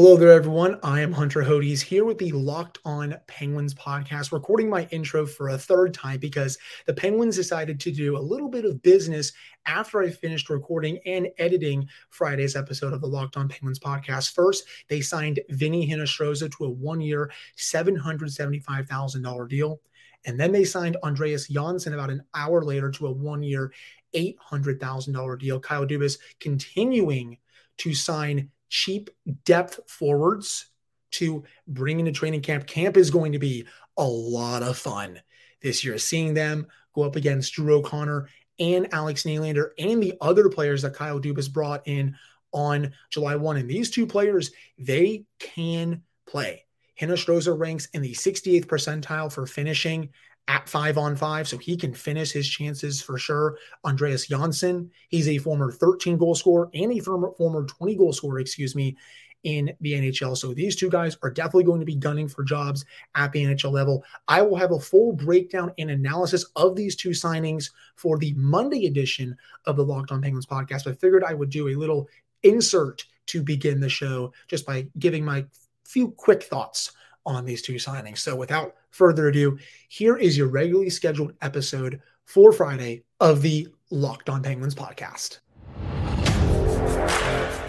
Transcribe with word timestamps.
Hello 0.00 0.16
there, 0.16 0.30
everyone. 0.30 0.78
I 0.84 1.00
am 1.00 1.10
Hunter 1.10 1.42
Hodes 1.42 1.80
here 1.80 2.04
with 2.04 2.18
the 2.18 2.30
Locked 2.30 2.78
On 2.84 3.16
Penguins 3.26 3.74
podcast, 3.74 4.30
recording 4.30 4.70
my 4.70 4.86
intro 4.92 5.26
for 5.26 5.48
a 5.48 5.58
third 5.58 5.92
time 5.92 6.20
because 6.20 6.56
the 6.86 6.94
Penguins 6.94 7.34
decided 7.34 7.80
to 7.80 7.90
do 7.90 8.16
a 8.16 8.20
little 8.20 8.48
bit 8.48 8.64
of 8.64 8.80
business 8.80 9.32
after 9.66 10.00
I 10.00 10.10
finished 10.10 10.50
recording 10.50 11.00
and 11.04 11.26
editing 11.38 11.88
Friday's 12.10 12.54
episode 12.54 12.92
of 12.92 13.00
the 13.00 13.08
Locked 13.08 13.36
On 13.36 13.48
Penguins 13.48 13.80
podcast. 13.80 14.34
First, 14.34 14.68
they 14.86 15.00
signed 15.00 15.40
Vinny 15.48 15.90
Hinostroza 15.90 16.48
to 16.56 16.66
a 16.66 16.70
one 16.70 17.00
year, 17.00 17.32
$775,000 17.56 19.48
deal. 19.48 19.80
And 20.24 20.38
then 20.38 20.52
they 20.52 20.62
signed 20.62 20.96
Andreas 21.02 21.48
Johnsson 21.48 21.94
about 21.94 22.10
an 22.10 22.22
hour 22.36 22.62
later 22.62 22.92
to 22.92 23.08
a 23.08 23.12
one 23.12 23.42
year, 23.42 23.72
$800,000 24.14 25.40
deal. 25.40 25.58
Kyle 25.58 25.84
Dubas 25.84 26.18
continuing 26.38 27.38
to 27.78 27.94
sign 27.94 28.50
cheap 28.68 29.10
depth 29.44 29.80
forwards 29.86 30.70
to 31.10 31.44
bring 31.66 32.00
into 32.00 32.12
training 32.12 32.42
camp. 32.42 32.66
Camp 32.66 32.96
is 32.96 33.10
going 33.10 33.32
to 33.32 33.38
be 33.38 33.66
a 33.96 34.04
lot 34.04 34.62
of 34.62 34.76
fun 34.76 35.20
this 35.62 35.84
year. 35.84 35.98
Seeing 35.98 36.34
them 36.34 36.66
go 36.94 37.02
up 37.02 37.16
against 37.16 37.54
Drew 37.54 37.76
O'Connor 37.76 38.28
and 38.58 38.92
Alex 38.92 39.22
Nylander 39.22 39.70
and 39.78 40.02
the 40.02 40.14
other 40.20 40.48
players 40.48 40.82
that 40.82 40.94
Kyle 40.94 41.20
Dubas 41.20 41.52
brought 41.52 41.86
in 41.86 42.16
on 42.52 42.92
July 43.10 43.36
1. 43.36 43.56
And 43.56 43.70
these 43.70 43.90
two 43.90 44.06
players, 44.06 44.50
they 44.78 45.24
can 45.38 46.02
play. 46.26 46.64
Hinostroza 47.00 47.56
ranks 47.56 47.86
in 47.94 48.02
the 48.02 48.14
68th 48.14 48.66
percentile 48.66 49.32
for 49.32 49.46
finishing 49.46 50.10
at 50.48 50.68
five 50.68 50.96
on 50.98 51.14
five, 51.14 51.46
so 51.46 51.58
he 51.58 51.76
can 51.76 51.94
finish 51.94 52.32
his 52.32 52.48
chances 52.48 53.00
for 53.00 53.18
sure. 53.18 53.58
Andreas 53.84 54.26
Johnsson, 54.26 54.90
he's 55.08 55.28
a 55.28 55.38
former 55.38 55.70
13 55.70 56.16
goal 56.16 56.34
scorer 56.34 56.70
and 56.74 56.90
a 56.92 56.98
former, 57.00 57.32
former 57.36 57.64
20 57.64 57.94
goal 57.94 58.12
scorer, 58.12 58.40
excuse 58.40 58.74
me, 58.74 58.96
in 59.44 59.70
the 59.82 59.92
NHL. 59.92 60.36
So 60.36 60.52
these 60.52 60.74
two 60.74 60.90
guys 60.90 61.16
are 61.22 61.30
definitely 61.30 61.64
going 61.64 61.80
to 61.80 61.86
be 61.86 61.94
gunning 61.94 62.28
for 62.28 62.42
jobs 62.42 62.84
at 63.14 63.30
the 63.30 63.44
NHL 63.44 63.70
level. 63.70 64.02
I 64.26 64.42
will 64.42 64.56
have 64.56 64.72
a 64.72 64.80
full 64.80 65.12
breakdown 65.12 65.72
and 65.78 65.90
analysis 65.90 66.46
of 66.56 66.74
these 66.74 66.96
two 66.96 67.10
signings 67.10 67.70
for 67.94 68.18
the 68.18 68.32
Monday 68.34 68.86
edition 68.86 69.36
of 69.66 69.76
the 69.76 69.84
Locked 69.84 70.10
On 70.10 70.22
Penguins 70.22 70.46
podcast. 70.46 70.86
I 70.90 70.94
figured 70.94 71.24
I 71.24 71.34
would 71.34 71.50
do 71.50 71.68
a 71.68 71.76
little 71.76 72.08
insert 72.42 73.04
to 73.26 73.42
begin 73.42 73.80
the 73.80 73.88
show 73.88 74.32
just 74.48 74.66
by 74.66 74.88
giving 74.98 75.24
my 75.24 75.44
few 75.84 76.10
quick 76.12 76.42
thoughts 76.42 76.92
on 77.28 77.44
these 77.44 77.62
two 77.62 77.74
signings. 77.74 78.18
So 78.18 78.34
without 78.34 78.74
further 78.90 79.28
ado, 79.28 79.58
here 79.88 80.16
is 80.16 80.36
your 80.36 80.48
regularly 80.48 80.90
scheduled 80.90 81.34
episode 81.42 82.00
for 82.24 82.52
Friday 82.52 83.04
of 83.20 83.42
the 83.42 83.68
Locked 83.90 84.28
On 84.28 84.42
Penguins 84.42 84.74
podcast. 84.74 85.38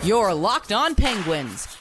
Your 0.04 0.34
Locked 0.34 0.72
On 0.72 0.96
Penguins, 0.96 1.78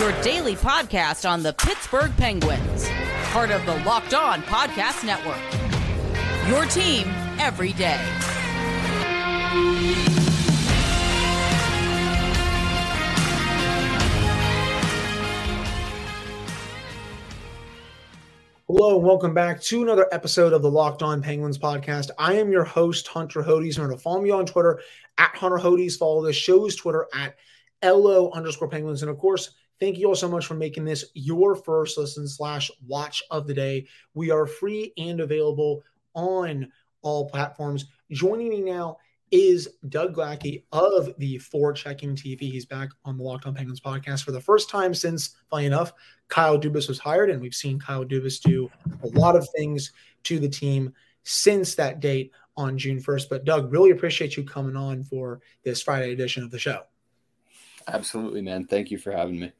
your 0.00 0.12
daily 0.22 0.56
podcast 0.56 1.28
on 1.28 1.42
the 1.42 1.52
Pittsburgh 1.52 2.12
Penguins, 2.16 2.88
part 3.30 3.50
of 3.50 3.64
the 3.64 3.76
Locked 3.84 4.14
On 4.14 4.42
Podcast 4.42 5.04
Network. 5.04 5.38
Your 6.48 6.66
team 6.66 7.06
every 7.38 7.72
day. 7.74 8.00
Hello 18.82 18.96
and 18.96 19.06
welcome 19.06 19.32
back 19.32 19.60
to 19.60 19.80
another 19.80 20.08
episode 20.10 20.52
of 20.52 20.60
the 20.60 20.68
Locked 20.68 21.04
On 21.04 21.22
Penguins 21.22 21.56
podcast. 21.56 22.10
I 22.18 22.34
am 22.34 22.50
your 22.50 22.64
host, 22.64 23.06
Hunter 23.06 23.40
Hodes. 23.40 23.76
Remember 23.76 23.94
to 23.94 24.02
follow 24.02 24.20
me 24.20 24.32
on 24.32 24.44
Twitter 24.44 24.80
at 25.18 25.36
Hunter 25.36 25.56
Hodes. 25.56 25.96
Follow 25.96 26.20
the 26.20 26.32
show's 26.32 26.74
Twitter 26.74 27.06
at 27.14 27.36
LO 27.84 28.32
underscore 28.32 28.66
Penguins. 28.66 29.02
And 29.02 29.08
of 29.08 29.18
course, 29.18 29.50
thank 29.78 29.98
you 29.98 30.08
all 30.08 30.16
so 30.16 30.28
much 30.28 30.46
for 30.46 30.54
making 30.54 30.84
this 30.84 31.04
your 31.14 31.54
first 31.54 31.96
listen 31.96 32.26
slash 32.26 32.72
watch 32.84 33.22
of 33.30 33.46
the 33.46 33.54
day. 33.54 33.86
We 34.14 34.32
are 34.32 34.46
free 34.46 34.92
and 34.98 35.20
available 35.20 35.84
on 36.14 36.72
all 37.02 37.30
platforms. 37.30 37.84
Joining 38.10 38.48
me 38.48 38.62
now 38.62 38.96
is 39.32 39.68
Doug 39.88 40.14
Glattke 40.14 40.62
of 40.72 41.08
the 41.16 41.38
Forechecking 41.38 42.14
TV. 42.14 42.40
He's 42.40 42.66
back 42.66 42.90
on 43.04 43.16
the 43.16 43.24
Locked 43.24 43.46
On 43.46 43.54
Penguins 43.54 43.80
podcast 43.80 44.22
for 44.24 44.30
the 44.30 44.40
first 44.40 44.68
time 44.68 44.94
since, 44.94 45.36
funny 45.50 45.64
enough, 45.64 45.92
Kyle 46.28 46.60
Dubas 46.60 46.86
was 46.86 46.98
hired, 46.98 47.30
and 47.30 47.40
we've 47.40 47.54
seen 47.54 47.80
Kyle 47.80 48.04
Dubas 48.04 48.40
do 48.40 48.70
a 49.02 49.06
lot 49.18 49.34
of 49.34 49.48
things 49.56 49.92
to 50.24 50.38
the 50.38 50.48
team 50.48 50.92
since 51.24 51.74
that 51.74 52.00
date 52.00 52.30
on 52.58 52.76
June 52.76 53.00
1st. 53.00 53.30
But 53.30 53.44
Doug, 53.44 53.72
really 53.72 53.90
appreciate 53.90 54.36
you 54.36 54.44
coming 54.44 54.76
on 54.76 55.02
for 55.02 55.40
this 55.64 55.82
Friday 55.82 56.12
edition 56.12 56.44
of 56.44 56.50
the 56.50 56.58
show. 56.58 56.82
Absolutely, 57.88 58.42
man. 58.42 58.66
Thank 58.66 58.90
you 58.90 58.98
for 58.98 59.12
having 59.12 59.40
me. 59.40 59.52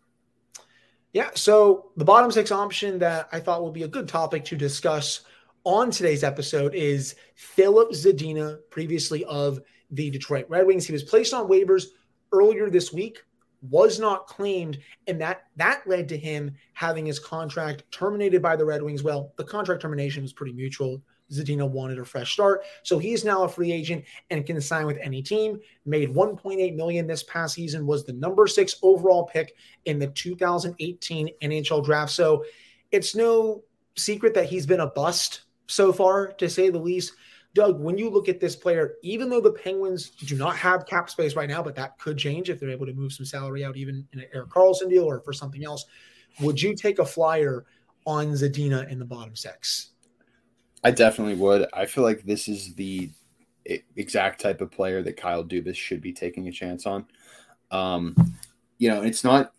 Yeah, 1.14 1.30
so 1.34 1.90
the 1.96 2.04
bottom 2.04 2.30
six 2.30 2.52
option 2.52 2.98
that 3.00 3.28
I 3.32 3.40
thought 3.40 3.62
would 3.64 3.74
be 3.74 3.82
a 3.82 3.88
good 3.88 4.08
topic 4.08 4.44
to 4.46 4.56
discuss 4.56 5.22
on 5.64 5.90
today's 5.90 6.24
episode 6.24 6.74
is 6.74 7.14
Filip 7.34 7.90
Zadina, 7.90 8.58
previously 8.70 9.24
of 9.26 9.60
the 9.90 10.10
Detroit 10.10 10.46
Red 10.48 10.66
Wings. 10.66 10.86
He 10.86 10.92
was 10.92 11.04
placed 11.04 11.32
on 11.32 11.48
waivers 11.48 11.86
earlier 12.32 12.68
this 12.68 12.92
week, 12.92 13.22
was 13.68 14.00
not 14.00 14.26
claimed, 14.26 14.78
and 15.06 15.20
that 15.20 15.44
that 15.56 15.86
led 15.86 16.08
to 16.08 16.16
him 16.16 16.54
having 16.72 17.06
his 17.06 17.18
contract 17.18 17.84
terminated 17.92 18.42
by 18.42 18.56
the 18.56 18.64
Red 18.64 18.82
Wings. 18.82 19.02
Well, 19.02 19.32
the 19.36 19.44
contract 19.44 19.82
termination 19.82 20.22
was 20.22 20.32
pretty 20.32 20.52
mutual. 20.52 21.00
Zadina 21.30 21.68
wanted 21.68 21.98
a 21.98 22.04
fresh 22.04 22.32
start, 22.32 22.62
so 22.82 22.98
he's 22.98 23.24
now 23.24 23.44
a 23.44 23.48
free 23.48 23.72
agent 23.72 24.04
and 24.28 24.44
can 24.44 24.60
sign 24.60 24.84
with 24.84 24.98
any 24.98 25.22
team. 25.22 25.60
Made 25.86 26.12
1.8 26.12 26.74
million 26.74 27.06
this 27.06 27.22
past 27.22 27.54
season, 27.54 27.86
was 27.86 28.04
the 28.04 28.12
number 28.12 28.46
six 28.46 28.76
overall 28.82 29.24
pick 29.24 29.54
in 29.86 29.98
the 29.98 30.08
2018 30.08 31.30
NHL 31.42 31.84
draft. 31.84 32.10
So 32.10 32.44
it's 32.90 33.14
no 33.14 33.62
secret 33.96 34.34
that 34.34 34.46
he's 34.46 34.66
been 34.66 34.80
a 34.80 34.88
bust 34.88 35.42
so 35.66 35.92
far, 35.92 36.32
to 36.34 36.48
say 36.48 36.70
the 36.70 36.78
least. 36.78 37.12
Doug, 37.54 37.80
when 37.80 37.98
you 37.98 38.08
look 38.08 38.28
at 38.28 38.40
this 38.40 38.56
player, 38.56 38.94
even 39.02 39.28
though 39.28 39.40
the 39.40 39.52
Penguins 39.52 40.10
do 40.10 40.36
not 40.36 40.56
have 40.56 40.86
cap 40.86 41.10
space 41.10 41.36
right 41.36 41.48
now, 41.48 41.62
but 41.62 41.74
that 41.74 41.98
could 41.98 42.16
change 42.16 42.48
if 42.48 42.58
they're 42.58 42.70
able 42.70 42.86
to 42.86 42.94
move 42.94 43.12
some 43.12 43.26
salary 43.26 43.62
out, 43.62 43.76
even 43.76 44.06
in 44.12 44.20
an 44.20 44.26
Erik 44.32 44.48
Karlsson 44.48 44.88
deal 44.88 45.04
or 45.04 45.20
for 45.20 45.34
something 45.34 45.64
else, 45.64 45.84
would 46.40 46.60
you 46.60 46.74
take 46.74 46.98
a 46.98 47.04
flyer 47.04 47.66
on 48.06 48.28
Zadina 48.28 48.90
in 48.90 48.98
the 48.98 49.04
bottom 49.04 49.36
six? 49.36 49.90
I 50.82 50.90
definitely 50.90 51.34
would. 51.34 51.66
I 51.74 51.86
feel 51.86 52.04
like 52.04 52.22
this 52.22 52.48
is 52.48 52.74
the 52.74 53.10
exact 53.64 54.40
type 54.40 54.60
of 54.60 54.70
player 54.70 55.02
that 55.02 55.16
Kyle 55.16 55.44
Dubas 55.44 55.76
should 55.76 56.00
be 56.00 56.12
taking 56.12 56.48
a 56.48 56.52
chance 56.52 56.86
on. 56.86 57.06
Um, 57.70 58.16
you 58.78 58.88
know, 58.88 59.02
it's 59.02 59.24
not. 59.24 59.52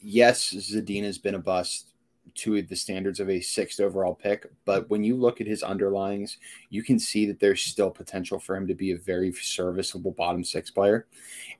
Yes, 0.00 0.52
Zadina's 0.52 1.18
been 1.18 1.34
a 1.34 1.40
bust 1.40 1.89
to 2.36 2.62
the 2.62 2.76
standards 2.76 3.20
of 3.20 3.30
a 3.30 3.40
sixth 3.40 3.80
overall 3.80 4.14
pick. 4.14 4.46
But 4.64 4.88
when 4.90 5.04
you 5.04 5.16
look 5.16 5.40
at 5.40 5.46
his 5.46 5.62
underlyings, 5.62 6.36
you 6.68 6.82
can 6.82 6.98
see 6.98 7.26
that 7.26 7.40
there's 7.40 7.62
still 7.62 7.90
potential 7.90 8.38
for 8.38 8.56
him 8.56 8.66
to 8.66 8.74
be 8.74 8.92
a 8.92 8.98
very 8.98 9.32
serviceable 9.32 10.12
bottom 10.12 10.44
six 10.44 10.70
player. 10.70 11.06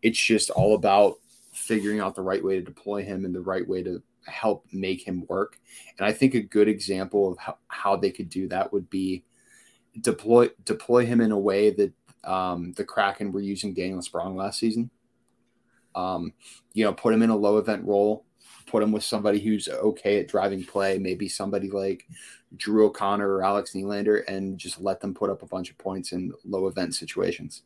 It's 0.02 0.18
just 0.18 0.50
all 0.50 0.74
about 0.74 1.16
figuring 1.52 2.00
out 2.00 2.14
the 2.14 2.22
right 2.22 2.42
way 2.42 2.56
to 2.56 2.62
deploy 2.62 3.02
him 3.02 3.24
and 3.24 3.34
the 3.34 3.40
right 3.40 3.66
way 3.66 3.82
to 3.82 4.02
help 4.26 4.66
make 4.72 5.06
him 5.06 5.24
work. 5.28 5.58
And 5.98 6.06
I 6.06 6.12
think 6.12 6.34
a 6.34 6.40
good 6.40 6.68
example 6.68 7.32
of 7.32 7.38
how, 7.38 7.56
how 7.68 7.96
they 7.96 8.10
could 8.10 8.28
do 8.28 8.48
that 8.48 8.72
would 8.72 8.88
be 8.90 9.24
deploy 10.00 10.48
deploy 10.64 11.04
him 11.04 11.20
in 11.20 11.32
a 11.32 11.38
way 11.38 11.70
that 11.70 11.92
um, 12.24 12.72
the 12.74 12.84
Kraken 12.84 13.32
were 13.32 13.40
using 13.40 13.74
Daniel 13.74 14.02
Sprong 14.02 14.36
last 14.36 14.58
season. 14.58 14.90
Um, 15.94 16.32
you 16.72 16.84
know, 16.84 16.92
put 16.92 17.12
him 17.12 17.22
in 17.22 17.30
a 17.30 17.36
low 17.36 17.58
event 17.58 17.84
role 17.84 18.24
put 18.70 18.82
him 18.82 18.92
with 18.92 19.04
somebody 19.04 19.40
who's 19.40 19.68
okay 19.68 20.20
at 20.20 20.28
driving 20.28 20.64
play, 20.64 20.98
maybe 20.98 21.28
somebody 21.28 21.68
like 21.68 22.06
Drew 22.56 22.86
O'Connor 22.86 23.28
or 23.28 23.42
Alex 23.42 23.72
Nylander, 23.72 24.22
and 24.28 24.58
just 24.58 24.80
let 24.80 25.00
them 25.00 25.12
put 25.12 25.30
up 25.30 25.42
a 25.42 25.46
bunch 25.46 25.70
of 25.70 25.78
points 25.78 26.12
in 26.12 26.32
low 26.44 26.66
event 26.68 26.94
situations. 26.94 27.62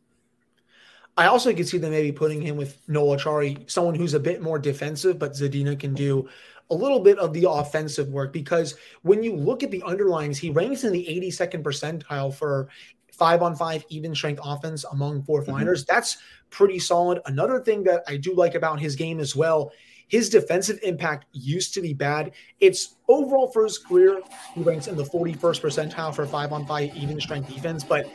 I 1.17 1.27
also 1.27 1.53
could 1.55 1.69
see 1.69 1.79
them 1.79 1.93
maybe 1.93 2.11
putting 2.11 2.43
him 2.43 2.57
with 2.57 2.77
Noel 2.89 3.17
Acciari, 3.17 3.71
someone 3.71 3.95
who's 3.95 4.15
a 4.15 4.21
bit 4.21 4.43
more 4.43 4.59
defensive, 4.59 5.19
but 5.19 5.33
Zadina 5.33 5.79
can 5.79 5.95
do 5.95 6.29
a 6.71 6.75
little 6.75 7.01
bit 7.01 7.19
of 7.19 7.33
the 7.33 7.49
offensive 7.49 8.09
work 8.09 8.33
because 8.33 8.75
when 9.03 9.23
you 9.23 9.37
look 9.37 9.63
at 9.63 9.71
the 9.71 9.83
underlines, 9.83 10.39
he 10.39 10.51
ranks 10.51 10.83
in 10.83 10.93
the 10.93 11.07
82nd 11.07 11.63
percentile 11.63 12.35
for 12.35 12.69
five 13.13 13.43
on 13.43 13.55
five 13.55 13.85
even 13.91 14.15
strength 14.15 14.41
offense 14.43 14.85
among 14.91 15.23
fourth 15.23 15.45
mm-hmm. 15.45 15.55
liners. 15.55 15.85
Mm-hmm. 15.85 15.95
That's 15.95 16.19
pretty 16.51 16.81
solid. 16.81 17.21
Another 17.27 17.61
thing 17.61 17.85
that 17.85 18.03
I 18.09 18.17
do 18.17 18.35
like 18.35 18.57
about 18.57 18.81
his 18.81 18.97
game 18.97 19.21
as 19.21 19.37
well 19.37 19.71
his 20.15 20.31
defensive 20.31 20.79
impact 20.85 21.27
used 21.33 21.75
to 21.75 21.81
be 21.81 21.93
bad. 21.93 22.31
It's 22.61 22.99
overall 23.09 23.51
for 23.51 23.65
his 23.65 23.79
career, 23.79 24.21
he 24.55 24.63
ranks 24.63 24.87
in 24.87 24.95
the 24.95 25.03
41st 25.03 25.61
percentile 25.61 26.15
for 26.15 26.25
five 26.25 26.53
on 26.53 26.65
five 26.67 26.95
even 26.95 27.21
strength 27.21 27.53
defense. 27.53 27.83
But 27.83 28.09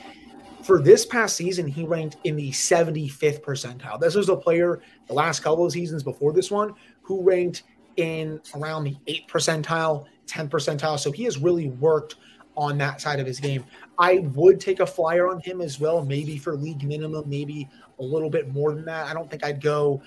for 0.64 0.82
this 0.82 1.06
past 1.06 1.36
season, 1.36 1.68
he 1.68 1.84
ranked 1.84 2.16
in 2.24 2.38
the 2.38 2.52
75th 2.52 3.42
percentile. 3.42 4.00
This 4.00 4.16
was 4.16 4.30
a 4.30 4.36
player 4.38 4.82
the 5.10 5.14
last 5.14 5.42
couple 5.42 5.66
of 5.66 5.74
seasons 5.74 6.02
before 6.02 6.32
this 6.32 6.50
one 6.50 6.74
who 7.02 7.22
ranked 7.22 7.64
in 7.98 8.40
around 8.56 8.86
the 8.86 8.96
8th 9.06 9.28
percentile, 9.28 10.06
10th 10.26 10.52
percentile. 10.52 10.98
So 10.98 11.12
he 11.12 11.26
has 11.26 11.38
really 11.38 11.68
worked 11.68 12.16
on 12.56 12.78
that 12.78 13.02
side 13.02 13.20
of 13.20 13.28
his 13.28 13.42
game. 13.42 13.66
I 13.98 14.20
would 14.36 14.62
take 14.62 14.80
a 14.80 14.86
flyer 14.86 15.28
on 15.28 15.42
him 15.42 15.60
as 15.60 15.82
well, 15.82 16.06
maybe 16.06 16.38
for 16.38 16.56
league 16.56 16.84
minimum, 16.84 17.30
maybe 17.30 17.68
a 18.00 18.04
little 18.04 18.30
bit 18.30 18.54
more 18.54 18.74
than 18.74 18.86
that. 18.86 19.08
I 19.08 19.14
don't 19.14 19.30
think 19.30 19.44
I'd 19.44 19.62
go 19.62 20.02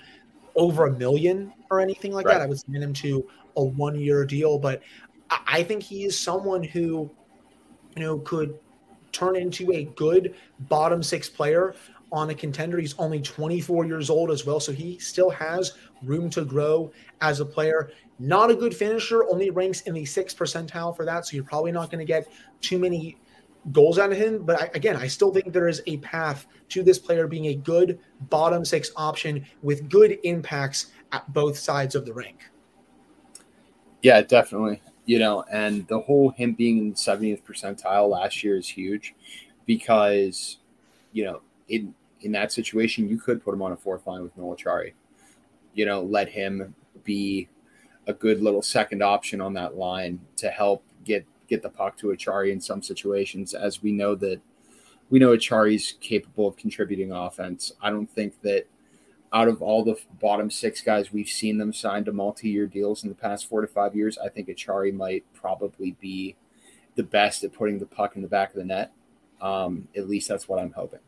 over 0.55 0.85
a 0.85 0.91
million 0.91 1.53
or 1.69 1.79
anything 1.79 2.11
like 2.11 2.25
right. 2.25 2.35
that. 2.35 2.41
I 2.43 2.45
would 2.45 2.59
sign 2.59 2.81
him 2.81 2.93
to 2.93 3.27
a 3.57 3.63
one 3.63 3.95
year 3.99 4.25
deal, 4.25 4.57
but 4.57 4.81
I 5.29 5.63
think 5.63 5.83
he 5.83 6.03
is 6.03 6.19
someone 6.19 6.63
who, 6.63 7.09
you 7.95 8.03
know, 8.03 8.19
could 8.19 8.57
turn 9.11 9.35
into 9.35 9.71
a 9.71 9.85
good 9.95 10.35
bottom 10.61 11.01
six 11.01 11.29
player 11.29 11.75
on 12.11 12.29
a 12.29 12.35
contender. 12.35 12.77
He's 12.77 12.97
only 12.99 13.21
24 13.21 13.85
years 13.85 14.09
old 14.09 14.31
as 14.31 14.45
well, 14.45 14.59
so 14.59 14.71
he 14.71 14.99
still 14.99 15.29
has 15.31 15.73
room 16.03 16.29
to 16.31 16.45
grow 16.45 16.91
as 17.21 17.39
a 17.39 17.45
player. 17.45 17.91
Not 18.19 18.51
a 18.51 18.55
good 18.55 18.75
finisher, 18.75 19.23
only 19.29 19.49
ranks 19.49 19.81
in 19.81 19.93
the 19.93 20.05
sixth 20.05 20.37
percentile 20.37 20.95
for 20.95 21.05
that, 21.05 21.25
so 21.25 21.35
you're 21.35 21.43
probably 21.43 21.71
not 21.71 21.89
going 21.89 21.99
to 21.99 22.05
get 22.05 22.31
too 22.61 22.77
many 22.77 23.17
goals 23.71 23.99
out 23.99 24.11
of 24.11 24.17
him. 24.17 24.43
But 24.43 24.61
I, 24.61 24.69
again, 24.73 24.95
I 24.95 25.07
still 25.07 25.33
think 25.33 25.53
there 25.53 25.67
is 25.67 25.81
a 25.87 25.97
path 25.97 26.47
to 26.69 26.83
this 26.83 26.99
player 26.99 27.27
being 27.27 27.47
a 27.47 27.55
good 27.55 27.99
bottom 28.29 28.65
six 28.65 28.91
option 28.95 29.45
with 29.61 29.89
good 29.89 30.19
impacts 30.23 30.87
at 31.11 31.31
both 31.33 31.57
sides 31.57 31.95
of 31.95 32.05
the 32.05 32.13
rink. 32.13 32.49
Yeah, 34.01 34.21
definitely. 34.21 34.81
You 35.05 35.19
know, 35.19 35.43
and 35.51 35.87
the 35.87 35.99
whole 35.99 36.29
him 36.29 36.53
being 36.53 36.77
in 36.77 36.89
the 36.91 36.95
70th 36.95 37.43
percentile 37.43 38.09
last 38.09 38.43
year 38.43 38.57
is 38.57 38.67
huge 38.67 39.15
because, 39.65 40.57
you 41.11 41.23
know, 41.23 41.41
in 41.67 41.93
in 42.21 42.31
that 42.31 42.51
situation, 42.51 43.09
you 43.09 43.17
could 43.17 43.43
put 43.43 43.53
him 43.53 43.61
on 43.61 43.73
a 43.73 43.77
fourth 43.77 44.07
line 44.07 44.23
with 44.23 44.35
Noel 44.37 44.55
Acciari. 44.55 44.93
You 45.73 45.85
know, 45.85 46.01
let 46.01 46.29
him 46.29 46.73
be 47.03 47.49
a 48.07 48.13
good 48.13 48.41
little 48.41 48.61
second 48.61 49.03
option 49.03 49.41
on 49.41 49.53
that 49.53 49.75
line 49.75 50.21
to 50.37 50.49
help 50.49 50.83
get 51.03 51.25
get 51.47 51.61
the 51.61 51.69
puck 51.69 51.97
to 51.97 52.07
Acciari 52.07 52.51
in 52.51 52.61
some 52.61 52.81
situations, 52.81 53.53
as 53.53 53.81
we 53.81 53.91
know 53.91 54.15
that 54.15 54.41
we 55.09 55.19
know 55.19 55.29
Acciari's 55.29 55.93
capable 56.01 56.47
of 56.47 56.57
contributing 56.57 57.11
offense. 57.11 57.71
I 57.81 57.89
don't 57.89 58.09
think 58.09 58.41
that 58.41 58.67
out 59.31 59.47
of 59.47 59.61
all 59.61 59.83
the 59.83 59.95
bottom 60.21 60.49
six 60.49 60.81
guys 60.81 61.11
we've 61.11 61.27
seen 61.27 61.57
them 61.57 61.73
sign 61.73 62.05
to 62.05 62.11
multi-year 62.11 62.67
deals 62.67 63.03
in 63.03 63.09
the 63.09 63.15
past 63.15 63.49
four 63.49 63.61
to 63.61 63.67
five 63.67 63.95
years, 63.95 64.17
I 64.17 64.29
think 64.29 64.47
Acciari 64.47 64.93
might 64.93 65.25
probably 65.33 65.95
be 65.99 66.35
the 66.95 67.03
best 67.03 67.43
at 67.43 67.53
putting 67.53 67.79
the 67.79 67.85
puck 67.85 68.15
in 68.15 68.21
the 68.21 68.27
back 68.27 68.49
of 68.49 68.55
the 68.55 68.65
net. 68.65 68.91
Um, 69.41 69.87
at 69.95 70.07
least 70.07 70.29
that's 70.29 70.47
what 70.47 70.59
I'm 70.59 70.71
hoping. 70.71 70.99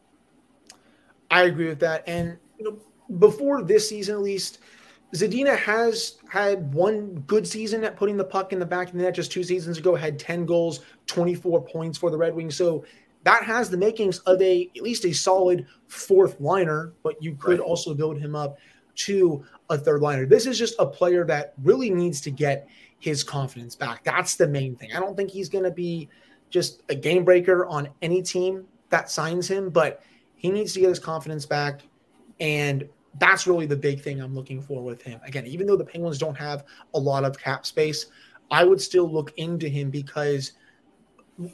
I 1.29 1.43
agree 1.43 1.67
with 1.67 1.79
that. 1.79 2.03
And 2.07 2.37
you 2.57 2.65
know, 2.65 2.79
before 3.17 3.61
this 3.61 3.87
season, 3.87 4.15
at 4.15 4.21
least, 4.21 4.59
Zadina 5.13 5.57
has 5.57 6.17
had 6.29 6.73
one 6.73 7.15
good 7.27 7.47
season 7.47 7.83
at 7.83 7.95
putting 7.95 8.17
the 8.17 8.23
puck 8.23 8.51
in 8.53 8.59
the 8.59 8.65
back 8.65 8.87
of 8.87 8.93
the 8.93 9.03
net 9.03 9.15
just 9.15 9.31
two 9.31 9.43
seasons 9.43 9.77
ago, 9.77 9.95
had 9.95 10.19
10 10.19 10.45
goals, 10.45 10.81
24 11.07 11.61
points 11.63 11.97
for 11.97 12.09
the 12.09 12.17
Red 12.17 12.35
Wings. 12.35 12.55
So 12.55 12.83
that 13.23 13.43
has 13.43 13.69
the 13.69 13.77
makings 13.77 14.19
of 14.19 14.41
a 14.41 14.69
at 14.75 14.83
least 14.83 15.05
a 15.05 15.13
solid 15.13 15.65
fourth 15.87 16.39
liner, 16.39 16.93
but 17.03 17.21
you 17.21 17.35
could 17.35 17.59
right. 17.59 17.67
also 17.67 17.93
build 17.93 18.19
him 18.19 18.35
up 18.35 18.57
to 18.95 19.43
a 19.69 19.77
third 19.77 20.01
liner. 20.01 20.25
This 20.25 20.45
is 20.45 20.57
just 20.57 20.75
a 20.79 20.85
player 20.85 21.25
that 21.25 21.53
really 21.63 21.89
needs 21.89 22.21
to 22.21 22.31
get 22.31 22.67
his 22.99 23.23
confidence 23.23 23.75
back. 23.75 24.03
That's 24.03 24.35
the 24.35 24.47
main 24.47 24.75
thing. 24.75 24.93
I 24.95 24.99
don't 24.99 25.15
think 25.15 25.31
he's 25.31 25.49
going 25.49 25.63
to 25.63 25.71
be 25.71 26.09
just 26.49 26.83
a 26.89 26.95
game 26.95 27.25
breaker 27.25 27.65
on 27.65 27.89
any 28.01 28.21
team 28.21 28.65
that 28.89 29.09
signs 29.09 29.47
him, 29.47 29.69
but 29.69 30.01
he 30.35 30.49
needs 30.49 30.73
to 30.73 30.79
get 30.79 30.89
his 30.89 30.99
confidence 30.99 31.45
back 31.45 31.81
and 32.39 32.87
that's 33.19 33.47
really 33.47 33.65
the 33.65 33.75
big 33.75 34.01
thing 34.01 34.19
I'm 34.19 34.35
looking 34.35 34.61
for 34.61 34.83
with 34.83 35.01
him. 35.01 35.19
Again, 35.23 35.45
even 35.47 35.67
though 35.67 35.77
the 35.77 35.85
Penguins 35.85 36.17
don't 36.17 36.35
have 36.35 36.65
a 36.93 36.99
lot 36.99 37.23
of 37.23 37.37
cap 37.37 37.65
space, 37.65 38.07
I 38.51 38.63
would 38.63 38.81
still 38.81 39.11
look 39.11 39.33
into 39.37 39.67
him 39.67 39.89
because 39.89 40.53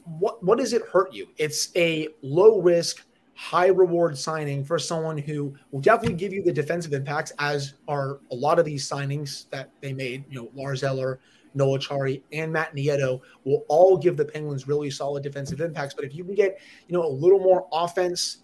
what 0.06 0.44
what 0.44 0.58
does 0.58 0.74
it 0.74 0.84
hurt 0.92 1.14
you? 1.14 1.28
It's 1.38 1.70
a 1.76 2.10
low 2.22 2.62
risk, 2.62 3.06
high 3.34 3.68
reward 3.68 4.18
signing 4.18 4.64
for 4.64 4.78
someone 4.78 5.18
who 5.18 5.54
will 5.72 5.82
definitely 5.82 6.18
give 6.18 6.34
you 6.34 6.44
the 6.44 6.54
defensive 6.54 6.94
impacts, 6.94 7.32
as 7.40 7.76
are 7.88 8.20
a 8.32 8.36
lot 8.36 8.60
of 8.60 8.66
these 8.66 8.88
signings 8.88 9.50
that 9.50 9.72
they 9.82 9.94
made. 9.94 10.24
You 10.30 10.42
know, 10.42 10.52
Lars 10.54 10.84
Eller, 10.84 11.20
Noel 11.54 11.80
Acciari, 11.80 12.22
and 12.32 12.52
Matt 12.52 12.76
Nieto 12.76 13.22
will 13.44 13.66
all 13.68 13.98
give 13.98 14.18
the 14.18 14.26
Penguins 14.26 14.68
really 14.68 14.92
solid 14.92 15.24
defensive 15.24 15.62
impacts. 15.62 15.94
But 15.94 16.06
if 16.06 16.14
you 16.16 16.24
can 16.24 16.36
get 16.36 16.60
you 16.88 16.94
know 16.94 17.04
a 17.04 17.10
little 17.10 17.40
more 17.40 17.68
offense 17.72 18.40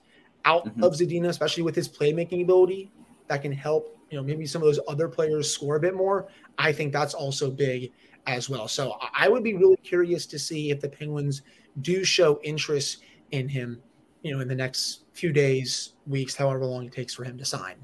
out 0.45 0.65
mm-hmm. 0.65 0.83
of 0.83 0.93
Zadina, 0.93 1.27
especially 1.27 1.63
with 1.63 1.75
his 1.75 1.89
playmaking 1.89 2.41
ability, 2.41 2.91
that 3.27 3.41
can 3.41 3.51
help, 3.51 3.97
you 4.09 4.17
know, 4.17 4.23
maybe 4.23 4.45
some 4.45 4.61
of 4.61 4.67
those 4.67 4.79
other 4.87 5.07
players 5.07 5.51
score 5.51 5.75
a 5.75 5.79
bit 5.79 5.95
more, 5.95 6.27
I 6.57 6.71
think 6.71 6.93
that's 6.93 7.13
also 7.13 7.51
big 7.51 7.91
as 8.25 8.49
well. 8.49 8.67
So 8.67 8.97
I 9.15 9.29
would 9.29 9.43
be 9.43 9.53
really 9.53 9.77
curious 9.77 10.25
to 10.27 10.39
see 10.39 10.71
if 10.71 10.81
the 10.81 10.89
Penguins 10.89 11.41
do 11.81 12.03
show 12.03 12.39
interest 12.43 13.03
in 13.31 13.47
him, 13.47 13.81
you 14.21 14.33
know, 14.33 14.41
in 14.41 14.47
the 14.47 14.55
next 14.55 15.05
few 15.13 15.31
days, 15.31 15.93
weeks, 16.05 16.35
however 16.35 16.65
long 16.65 16.85
it 16.85 16.93
takes 16.93 17.13
for 17.13 17.23
him 17.23 17.37
to 17.37 17.45
sign. 17.45 17.75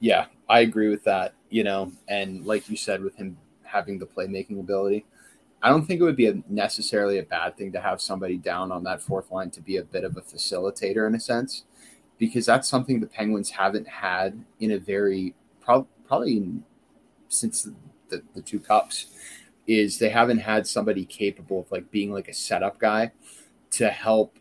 Yeah, 0.00 0.26
I 0.48 0.60
agree 0.60 0.88
with 0.88 1.04
that, 1.04 1.34
you 1.50 1.64
know, 1.64 1.92
and 2.08 2.44
like 2.44 2.68
you 2.68 2.76
said, 2.76 3.02
with 3.02 3.16
him 3.16 3.38
having 3.62 3.98
the 3.98 4.06
playmaking 4.06 4.60
ability, 4.60 5.06
I 5.62 5.70
don't 5.70 5.86
think 5.86 6.00
it 6.00 6.04
would 6.04 6.16
be 6.16 6.26
a, 6.26 6.42
necessarily 6.48 7.18
a 7.18 7.22
bad 7.22 7.56
thing 7.56 7.72
to 7.72 7.80
have 7.80 8.00
somebody 8.00 8.36
down 8.36 8.70
on 8.70 8.84
that 8.84 9.00
fourth 9.00 9.30
line 9.30 9.50
to 9.52 9.62
be 9.62 9.78
a 9.78 9.84
bit 9.84 10.04
of 10.04 10.16
a 10.16 10.20
facilitator 10.20 11.06
in 11.06 11.14
a 11.14 11.20
sense 11.20 11.64
because 12.18 12.46
that's 12.46 12.68
something 12.68 13.00
the 13.00 13.06
Penguins 13.06 13.50
haven't 13.50 13.88
had 13.88 14.42
in 14.60 14.72
a 14.72 14.78
very 14.78 15.34
pro- 15.60 15.88
probably 16.06 16.52
since 17.28 17.68
the, 18.08 18.22
the, 18.34 18.42
two 18.42 18.60
cups 18.60 19.06
is 19.66 19.98
they 19.98 20.08
haven't 20.08 20.38
had 20.38 20.66
somebody 20.66 21.04
capable 21.04 21.60
of 21.60 21.72
like 21.72 21.90
being 21.90 22.12
like 22.12 22.28
a 22.28 22.34
setup 22.34 22.78
guy 22.78 23.10
to 23.70 23.88
help 23.88 24.38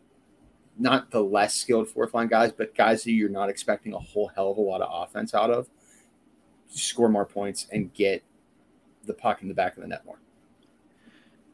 not 0.77 1.09
the 1.11 1.21
less 1.21 1.55
skilled 1.55 1.87
fourth 1.87 2.13
line 2.13 2.27
guys, 2.27 2.51
but 2.51 2.75
guys 2.75 3.03
that 3.03 3.11
you're 3.11 3.29
not 3.29 3.49
expecting 3.49 3.93
a 3.93 3.99
whole 3.99 4.27
hell 4.27 4.51
of 4.51 4.57
a 4.57 4.61
lot 4.61 4.81
of 4.81 4.89
offense 4.91 5.33
out 5.33 5.49
of, 5.49 5.67
score 6.69 7.09
more 7.09 7.25
points 7.25 7.67
and 7.71 7.93
get 7.93 8.23
the 9.05 9.13
puck 9.13 9.41
in 9.41 9.47
the 9.47 9.53
back 9.53 9.75
of 9.75 9.81
the 9.81 9.87
net 9.87 10.05
more. 10.05 10.19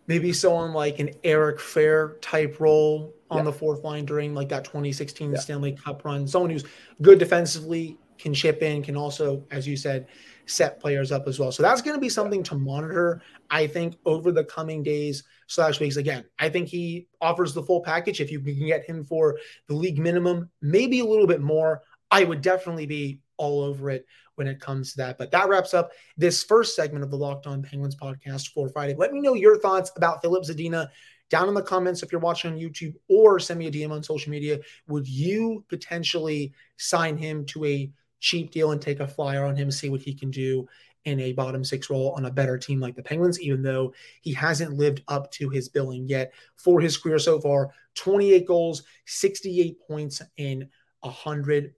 Maybe 0.07 0.33
someone 0.33 0.74
like 0.74 1.00
an 1.00 1.12
Eric 1.24 1.60
Fehr 1.60 2.19
type 2.22 2.60
role 2.60 3.13
on 3.29 3.39
yeah. 3.39 3.43
the 3.43 3.53
fourth 3.53 3.83
line 3.83 4.05
during 4.05 4.33
like 4.33 4.49
that 4.49 4.63
2016 4.63 5.31
yeah. 5.31 5.39
Stanley 5.39 5.73
Cup 5.73 6.03
run. 6.03 6.27
Someone 6.27 6.49
who's 6.49 6.65
good 7.01 7.19
defensively, 7.19 7.97
can 8.19 8.33
chip 8.33 8.61
in, 8.61 8.83
can 8.83 8.95
also, 8.95 9.43
as 9.49 9.67
you 9.67 9.75
said, 9.75 10.07
set 10.45 10.79
players 10.79 11.11
up 11.11 11.27
as 11.27 11.39
well. 11.39 11.51
So 11.51 11.63
that's 11.63 11.81
going 11.81 11.95
to 11.95 12.01
be 12.01 12.09
something 12.09 12.43
to 12.43 12.55
monitor, 12.55 13.21
I 13.49 13.65
think, 13.65 13.95
over 14.05 14.31
the 14.31 14.43
coming 14.43 14.83
days 14.83 15.23
slash 15.47 15.79
weeks. 15.79 15.95
Again, 15.95 16.25
I 16.37 16.49
think 16.49 16.67
he 16.67 17.07
offers 17.21 17.53
the 17.53 17.63
full 17.63 17.81
package. 17.81 18.19
If 18.19 18.31
you 18.31 18.41
can 18.41 18.65
get 18.65 18.85
him 18.85 19.03
for 19.03 19.37
the 19.67 19.75
league 19.75 19.97
minimum, 19.97 20.49
maybe 20.61 20.99
a 20.99 21.05
little 21.05 21.27
bit 21.27 21.41
more, 21.41 21.81
I 22.11 22.23
would 22.23 22.41
definitely 22.41 22.85
be 22.85 23.21
all 23.37 23.61
over 23.61 23.89
it 23.89 24.05
when 24.35 24.47
it 24.47 24.59
comes 24.59 24.91
to 24.91 24.97
that. 24.97 25.17
But 25.17 25.31
that 25.31 25.47
wraps 25.47 25.73
up 25.73 25.91
this 26.17 26.43
first 26.43 26.75
segment 26.75 27.03
of 27.03 27.12
the 27.12 27.17
Locked 27.17 27.48
On 27.48 27.62
Penguins 27.62 27.95
podcast 27.95 28.51
for 28.53 28.69
Friday. 28.69 28.95
Let 28.95 29.13
me 29.13 29.21
know 29.21 29.33
your 29.33 29.57
thoughts 29.59 29.91
about 29.95 30.21
Filip 30.21 30.43
Zadina 30.43 30.89
down 31.29 31.48
in 31.48 31.53
the 31.53 31.62
comments 31.62 32.03
if 32.03 32.12
you're 32.12 32.21
watching 32.21 32.51
on 32.51 32.59
YouTube 32.59 32.95
or 33.07 33.39
send 33.39 33.59
me 33.59 33.67
a 33.67 33.71
DM 33.71 33.91
on 33.91 34.03
social 34.03 34.31
media. 34.31 34.59
Would 34.88 35.07
you 35.07 35.63
potentially 35.69 36.53
sign 36.77 37.17
him 37.17 37.45
to 37.48 37.65
a 37.65 37.91
cheap 38.19 38.51
deal 38.51 38.71
and 38.71 38.81
take 38.81 39.00
a 39.00 39.07
flyer 39.07 39.45
on 39.45 39.55
him, 39.55 39.71
see 39.71 39.89
what 39.89 40.01
he 40.01 40.13
can 40.13 40.31
do 40.31 40.67
in 41.05 41.19
a 41.21 41.33
bottom 41.33 41.63
six 41.63 41.89
role 41.89 42.13
on 42.17 42.25
a 42.25 42.31
better 42.31 42.57
team 42.57 42.79
like 42.79 42.95
the 42.95 43.03
Penguins, 43.03 43.39
even 43.39 43.62
though 43.62 43.93
he 44.21 44.33
hasn't 44.33 44.74
lived 44.74 45.01
up 45.07 45.31
to 45.31 45.50
his 45.50 45.69
billing 45.69 46.07
yet 46.07 46.33
for 46.55 46.81
his 46.81 46.98
career 46.98 47.19
so 47.19 47.39
far 47.39 47.71
28 47.95 48.45
goals, 48.45 48.83
68 49.05 49.79
points 49.88 50.21
in 50.38 50.67
100 51.01 51.74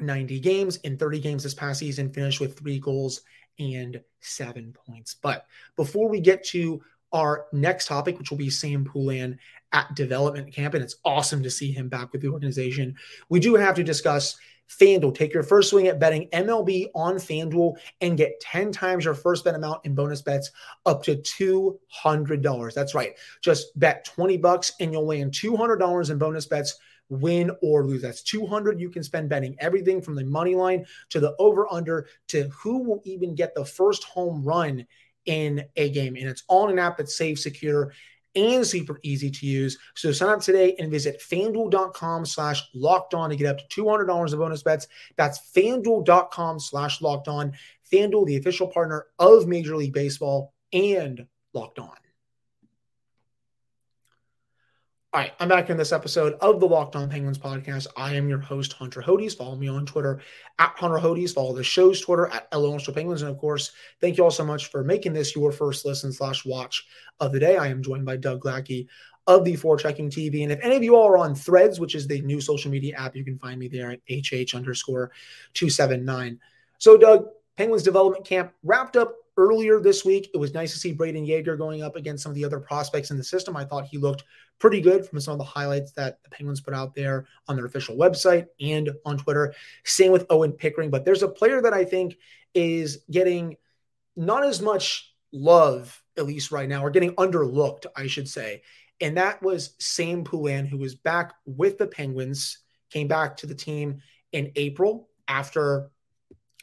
90 0.00 0.40
games. 0.40 0.76
In 0.78 0.96
30 0.96 1.20
games 1.20 1.42
this 1.42 1.54
past 1.54 1.78
season, 1.78 2.12
finished 2.12 2.40
with 2.40 2.58
three 2.58 2.78
goals 2.78 3.22
and 3.58 4.00
seven 4.20 4.74
points. 4.86 5.14
But 5.14 5.46
before 5.76 6.08
we 6.08 6.20
get 6.20 6.44
to 6.46 6.82
our 7.14 7.46
next 7.52 7.86
topic, 7.86 8.18
which 8.18 8.30
will 8.30 8.36
be 8.36 8.50
Sam 8.50 8.84
Poulin 8.84 9.38
at 9.72 9.94
development 9.94 10.52
camp, 10.52 10.74
and 10.74 10.82
it's 10.82 10.96
awesome 11.04 11.42
to 11.42 11.50
see 11.50 11.72
him 11.72 11.88
back 11.88 12.12
with 12.12 12.20
the 12.20 12.28
organization, 12.28 12.94
we 13.28 13.40
do 13.40 13.54
have 13.54 13.74
to 13.76 13.84
discuss 13.84 14.36
FanDuel. 14.68 15.14
Take 15.14 15.32
your 15.32 15.42
first 15.42 15.70
swing 15.70 15.88
at 15.88 16.00
betting 16.00 16.28
MLB 16.30 16.88
on 16.94 17.16
FanDuel 17.16 17.76
and 18.00 18.16
get 18.16 18.40
10 18.40 18.72
times 18.72 19.04
your 19.04 19.14
first 19.14 19.44
bet 19.44 19.54
amount 19.54 19.84
in 19.84 19.94
bonus 19.94 20.22
bets 20.22 20.50
up 20.86 21.02
to 21.04 21.16
$200. 21.16 22.74
That's 22.74 22.94
right. 22.94 23.12
Just 23.42 23.78
bet 23.78 24.04
20 24.04 24.36
bucks 24.38 24.72
and 24.80 24.92
you'll 24.92 25.06
land 25.06 25.32
$200 25.32 26.10
in 26.10 26.18
bonus 26.18 26.46
bets 26.46 26.78
win 27.10 27.50
or 27.62 27.84
lose. 27.84 28.02
That's 28.02 28.22
200 28.22 28.80
you 28.80 28.90
can 28.90 29.02
spend 29.02 29.28
betting 29.28 29.56
everything 29.58 30.00
from 30.00 30.14
the 30.14 30.24
money 30.24 30.54
line 30.54 30.86
to 31.10 31.20
the 31.20 31.34
over 31.38 31.70
under 31.70 32.06
to 32.28 32.48
who 32.48 32.82
will 32.82 33.02
even 33.04 33.34
get 33.34 33.54
the 33.54 33.64
first 33.64 34.04
home 34.04 34.42
run 34.42 34.86
in 35.26 35.64
a 35.76 35.90
game. 35.90 36.16
And 36.16 36.28
it's 36.28 36.44
all 36.48 36.66
in 36.66 36.72
an 36.72 36.78
app 36.78 36.98
that's 36.98 37.16
safe, 37.16 37.38
secure, 37.38 37.92
and 38.34 38.66
super 38.66 38.98
easy 39.02 39.30
to 39.30 39.46
use. 39.46 39.78
So 39.94 40.12
sign 40.12 40.30
up 40.30 40.40
today 40.40 40.74
and 40.78 40.90
visit 40.90 41.20
fanduel.com 41.20 42.26
slash 42.26 42.62
locked 42.74 43.14
on 43.14 43.30
to 43.30 43.36
get 43.36 43.46
up 43.46 43.58
to 43.68 43.82
$200 43.82 44.32
of 44.32 44.38
bonus 44.38 44.62
bets. 44.62 44.88
That's 45.16 45.52
fanduel.com 45.52 46.58
slash 46.60 47.00
locked 47.00 47.28
on. 47.28 47.52
Fanduel, 47.92 48.26
the 48.26 48.36
official 48.36 48.66
partner 48.66 49.06
of 49.18 49.46
Major 49.46 49.76
League 49.76 49.92
Baseball 49.92 50.52
and 50.72 51.26
locked 51.52 51.78
on. 51.78 51.94
All 55.14 55.20
right, 55.20 55.32
I'm 55.38 55.46
back 55.46 55.70
in 55.70 55.76
this 55.76 55.92
episode 55.92 56.32
of 56.40 56.58
the 56.58 56.66
Locked 56.66 56.96
On 56.96 57.08
Penguins 57.08 57.38
podcast. 57.38 57.86
I 57.96 58.14
am 58.14 58.28
your 58.28 58.40
host, 58.40 58.72
Hunter 58.72 59.00
Hodes. 59.00 59.36
Follow 59.36 59.54
me 59.54 59.68
on 59.68 59.86
Twitter 59.86 60.20
at 60.58 60.74
Hunter 60.76 60.98
Hodes. 60.98 61.32
Follow 61.32 61.54
the 61.54 61.62
show's 61.62 62.00
Twitter 62.00 62.26
at 62.26 62.48
LO 62.52 62.76
Penguins. 62.80 63.22
And 63.22 63.30
of 63.30 63.38
course, 63.38 63.70
thank 64.00 64.16
you 64.16 64.24
all 64.24 64.32
so 64.32 64.44
much 64.44 64.72
for 64.72 64.82
making 64.82 65.12
this 65.12 65.36
your 65.36 65.52
first 65.52 65.84
listen 65.84 66.12
slash 66.12 66.44
watch 66.44 66.84
of 67.20 67.30
the 67.30 67.38
day. 67.38 67.56
I 67.56 67.68
am 67.68 67.80
joined 67.80 68.04
by 68.04 68.16
Doug 68.16 68.42
Glattke 68.42 68.88
of 69.28 69.44
the 69.44 69.52
Forechecking 69.52 70.10
TV. 70.10 70.42
And 70.42 70.50
if 70.50 70.58
any 70.64 70.74
of 70.74 70.82
you 70.82 70.96
all 70.96 71.06
are 71.06 71.18
on 71.18 71.36
Threads, 71.36 71.78
which 71.78 71.94
is 71.94 72.08
the 72.08 72.20
new 72.22 72.40
social 72.40 72.72
media 72.72 72.96
app, 72.96 73.14
you 73.14 73.24
can 73.24 73.38
find 73.38 73.60
me 73.60 73.68
there 73.68 73.92
at 73.92 74.00
HH 74.10 74.56
underscore 74.56 75.12
279. 75.52 76.40
So, 76.78 76.96
Doug, 76.96 77.28
Penguins 77.56 77.84
development 77.84 78.26
camp 78.26 78.52
wrapped 78.64 78.96
up 78.96 79.14
earlier 79.36 79.80
this 79.80 80.04
week. 80.04 80.30
It 80.32 80.38
was 80.38 80.54
nice 80.54 80.72
to 80.72 80.78
see 80.78 80.94
Brayden 80.94 81.26
Yager 81.26 81.56
going 81.56 81.82
up 81.82 81.96
against 81.96 82.22
some 82.22 82.30
of 82.30 82.36
the 82.36 82.44
other 82.44 82.60
prospects 82.60 83.10
in 83.10 83.16
the 83.16 83.24
system. 83.24 83.56
I 83.56 83.64
thought 83.64 83.86
he 83.86 83.98
looked 83.98 84.24
pretty 84.58 84.80
good 84.80 85.06
from 85.06 85.20
some 85.20 85.32
of 85.32 85.38
the 85.38 85.44
highlights 85.44 85.92
that 85.92 86.22
the 86.22 86.30
Penguins 86.30 86.60
put 86.60 86.74
out 86.74 86.94
there 86.94 87.26
on 87.48 87.56
their 87.56 87.66
official 87.66 87.96
website 87.96 88.46
and 88.60 88.90
on 89.04 89.18
Twitter. 89.18 89.54
Same 89.84 90.12
with 90.12 90.26
Owen 90.30 90.52
Pickering, 90.52 90.90
but 90.90 91.04
there's 91.04 91.22
a 91.22 91.28
player 91.28 91.60
that 91.62 91.74
I 91.74 91.84
think 91.84 92.16
is 92.54 93.04
getting 93.10 93.56
not 94.16 94.44
as 94.44 94.62
much 94.62 95.12
love, 95.32 96.00
at 96.16 96.26
least 96.26 96.52
right 96.52 96.68
now, 96.68 96.84
or 96.84 96.90
getting 96.90 97.14
underlooked, 97.16 97.86
I 97.96 98.06
should 98.06 98.28
say. 98.28 98.62
And 99.00 99.16
that 99.16 99.42
was 99.42 99.74
Sam 99.78 100.22
Poulin, 100.22 100.66
who 100.66 100.78
was 100.78 100.94
back 100.94 101.34
with 101.46 101.78
the 101.78 101.86
Penguins, 101.86 102.58
came 102.90 103.08
back 103.08 103.36
to 103.38 103.46
the 103.46 103.54
team 103.54 104.00
in 104.30 104.52
April 104.54 105.08
after 105.26 105.90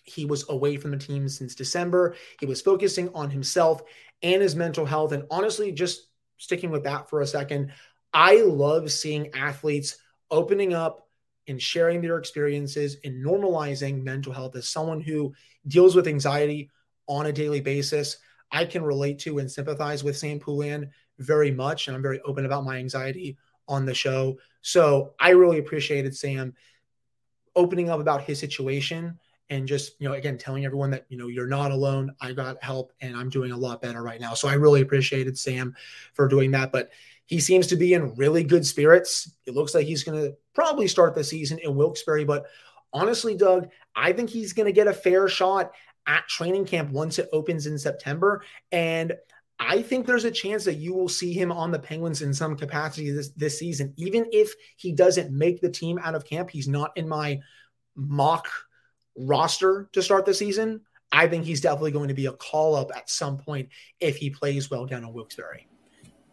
he 0.03 0.25
was 0.25 0.49
away 0.49 0.77
from 0.77 0.91
the 0.91 0.97
team 0.97 1.27
since 1.29 1.55
December. 1.55 2.15
He 2.39 2.45
was 2.45 2.61
focusing 2.61 3.09
on 3.13 3.29
himself 3.29 3.81
and 4.21 4.41
his 4.41 4.55
mental 4.55 4.85
health. 4.85 5.11
And 5.11 5.23
honestly, 5.29 5.71
just 5.71 6.07
sticking 6.37 6.71
with 6.71 6.83
that 6.83 7.09
for 7.09 7.21
a 7.21 7.27
second, 7.27 7.71
I 8.13 8.41
love 8.41 8.91
seeing 8.91 9.33
athletes 9.33 9.97
opening 10.29 10.73
up 10.73 11.07
and 11.47 11.61
sharing 11.61 12.01
their 12.01 12.17
experiences 12.17 12.97
and 13.03 13.25
normalizing 13.25 14.03
mental 14.03 14.33
health 14.33 14.55
as 14.55 14.69
someone 14.69 15.01
who 15.01 15.33
deals 15.67 15.95
with 15.95 16.07
anxiety 16.07 16.69
on 17.07 17.25
a 17.25 17.33
daily 17.33 17.61
basis. 17.61 18.17
I 18.51 18.65
can 18.65 18.83
relate 18.83 19.19
to 19.19 19.39
and 19.39 19.49
sympathize 19.49 20.03
with 20.03 20.17
Sam 20.17 20.39
Poulin 20.39 20.91
very 21.19 21.51
much. 21.51 21.87
And 21.87 21.95
I'm 21.95 22.01
very 22.01 22.21
open 22.21 22.45
about 22.45 22.65
my 22.65 22.77
anxiety 22.77 23.37
on 23.67 23.85
the 23.85 23.93
show. 23.93 24.37
So 24.61 25.13
I 25.19 25.29
really 25.31 25.59
appreciated 25.59 26.15
Sam 26.15 26.53
opening 27.55 27.89
up 27.89 27.99
about 27.99 28.23
his 28.23 28.39
situation 28.39 29.17
and 29.51 29.67
just 29.67 29.99
you 29.99 30.09
know 30.09 30.15
again 30.15 30.37
telling 30.37 30.65
everyone 30.65 30.89
that 30.89 31.05
you 31.09 31.17
know 31.17 31.27
you're 31.27 31.45
not 31.45 31.69
alone. 31.71 32.15
I 32.19 32.31
got 32.31 32.63
help 32.63 32.93
and 33.01 33.15
i'm 33.15 33.29
doing 33.29 33.51
a 33.51 33.57
lot 33.57 33.81
better 33.81 34.01
right 34.01 34.19
now. 34.19 34.33
So 34.33 34.47
i 34.47 34.53
really 34.53 34.81
appreciated 34.81 35.37
sam 35.37 35.75
for 36.13 36.27
doing 36.27 36.49
that 36.51 36.71
but 36.71 36.89
he 37.27 37.39
seems 37.39 37.67
to 37.67 37.75
be 37.75 37.93
in 37.93 38.15
really 38.15 38.43
good 38.43 38.65
spirits. 38.65 39.31
It 39.45 39.53
looks 39.53 39.75
like 39.75 39.85
he's 39.85 40.03
going 40.03 40.21
to 40.21 40.35
probably 40.53 40.87
start 40.87 41.13
the 41.13 41.23
season 41.23 41.59
in 41.59 41.75
wilkes-barre 41.75 42.25
but 42.25 42.47
honestly 42.93 43.35
doug 43.35 43.69
i 43.95 44.11
think 44.11 44.29
he's 44.29 44.53
going 44.53 44.65
to 44.65 44.73
get 44.73 44.87
a 44.87 44.93
fair 44.93 45.27
shot 45.27 45.71
at 46.07 46.27
training 46.27 46.65
camp 46.65 46.89
once 46.89 47.19
it 47.19 47.29
opens 47.31 47.67
in 47.67 47.77
september. 47.77 48.43
And 48.71 49.13
I 49.59 49.83
think 49.83 50.07
there's 50.07 50.25
a 50.25 50.31
chance 50.31 50.65
that 50.65 50.77
you 50.77 50.95
will 50.95 51.07
see 51.07 51.33
him 51.33 51.51
on 51.51 51.69
the 51.69 51.77
Penguins 51.77 52.23
in 52.23 52.33
some 52.33 52.57
capacity 52.57 53.11
this, 53.11 53.29
this 53.29 53.59
season. 53.59 53.93
Even 53.95 54.25
if 54.31 54.51
he 54.75 54.91
doesn't 54.91 55.31
make 55.31 55.61
the 55.61 55.69
team 55.69 55.99
out 56.03 56.15
of 56.15 56.25
camp, 56.25 56.49
he's 56.49 56.67
not 56.67 56.91
in 56.95 57.07
my 57.07 57.39
mock 57.95 58.49
roster 59.15 59.89
to 59.93 60.01
start 60.01 60.25
the 60.25 60.33
season, 60.33 60.81
I 61.11 61.27
think 61.27 61.43
he's 61.43 61.61
definitely 61.61 61.91
going 61.91 62.07
to 62.07 62.13
be 62.13 62.27
a 62.27 62.31
call 62.33 62.75
up 62.75 62.89
at 62.95 63.09
some 63.09 63.37
point 63.37 63.69
if 63.99 64.17
he 64.17 64.29
plays 64.29 64.71
well 64.71 64.85
down 64.85 65.03
in 65.03 65.13
Wilkes-Barre. 65.13 65.67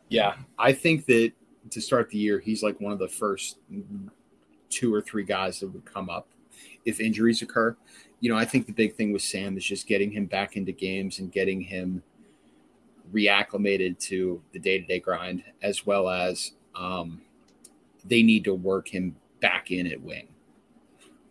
Yeah, 0.09 0.37
I 0.59 0.73
think 0.73 1.07
that 1.07 1.33
to 1.71 1.81
start 1.81 2.11
the 2.11 2.19
year, 2.19 2.39
he's 2.39 2.63
like 2.63 2.81
one 2.81 2.93
of 2.93 2.99
the 2.99 3.09
first 3.09 3.59
two 4.71 4.95
or 4.95 5.03
three 5.03 5.25
guys 5.25 5.61
that 5.61 5.69
would 5.69 5.85
come 5.85 6.09
up 6.09 6.29
if 6.85 7.01
injuries 7.01 7.43
occur. 7.43 7.77
You 8.21 8.31
know, 8.31 8.37
I 8.37 8.45
think 8.45 8.67
the 8.67 8.73
big 8.73 8.95
thing 8.95 9.13
with 9.13 9.23
Sam 9.23 9.57
is 9.57 9.65
just 9.65 9.87
getting 9.87 10.11
him 10.11 10.27
back 10.27 10.57
into 10.57 10.73
games 10.73 11.19
and 11.19 11.31
getting 11.31 11.61
him 11.61 12.03
reacclimated 13.13 13.99
to 13.99 14.41
the 14.53 14.59
day 14.59 14.79
to 14.79 14.87
day 14.87 15.01
grind, 15.01 15.43
as 15.63 15.85
well 15.85 16.09
as 16.09 16.53
um, 16.75 17.21
they 18.05 18.23
need 18.23 18.45
to 18.45 18.55
work 18.55 18.89
him 18.89 19.17
back 19.41 19.71
in 19.71 19.87
at 19.87 20.01
wing, 20.01 20.29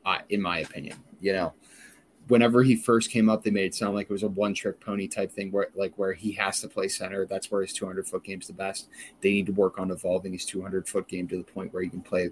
uh, 0.06 0.20
in 0.30 0.42
my 0.42 0.60
opinion 0.60 0.98
you 1.22 1.34
know, 1.34 1.54
whenever 2.28 2.64
he 2.64 2.76
first 2.76 3.12
came 3.12 3.30
up, 3.30 3.44
they 3.44 3.52
made 3.52 3.66
it 3.66 3.76
sound 3.76 3.96
like 3.96 4.10
it 4.10 4.14
was 4.14 4.24
a 4.24 4.28
one 4.28 4.54
trick 4.54 4.80
pony 4.80 5.08
type 5.08 5.32
thing 5.32 5.52
where 5.52 5.70
like 5.76 5.94
where 5.98 6.14
he 6.14 6.32
has 6.34 6.62
to 6.62 6.68
play 6.68 6.88
center. 6.88 7.26
That's 7.26 7.52
where 7.52 7.62
his 7.62 7.74
200 7.74 8.08
foot 8.08 8.24
game's 8.24 8.48
the 8.48 8.54
best. 8.54 8.90
They 9.22 9.32
need 9.32 9.46
to 9.48 9.54
work 9.54 9.80
on 9.80 9.92
evolving 9.92 10.34
his 10.34 10.46
200 10.46 10.88
foot 10.88 11.08
game 11.08 11.28
to 11.30 11.38
the 11.38 11.44
point 11.44 11.74
where 11.74 11.84
he 11.84 11.90
can 11.90 12.02
play 12.02 12.30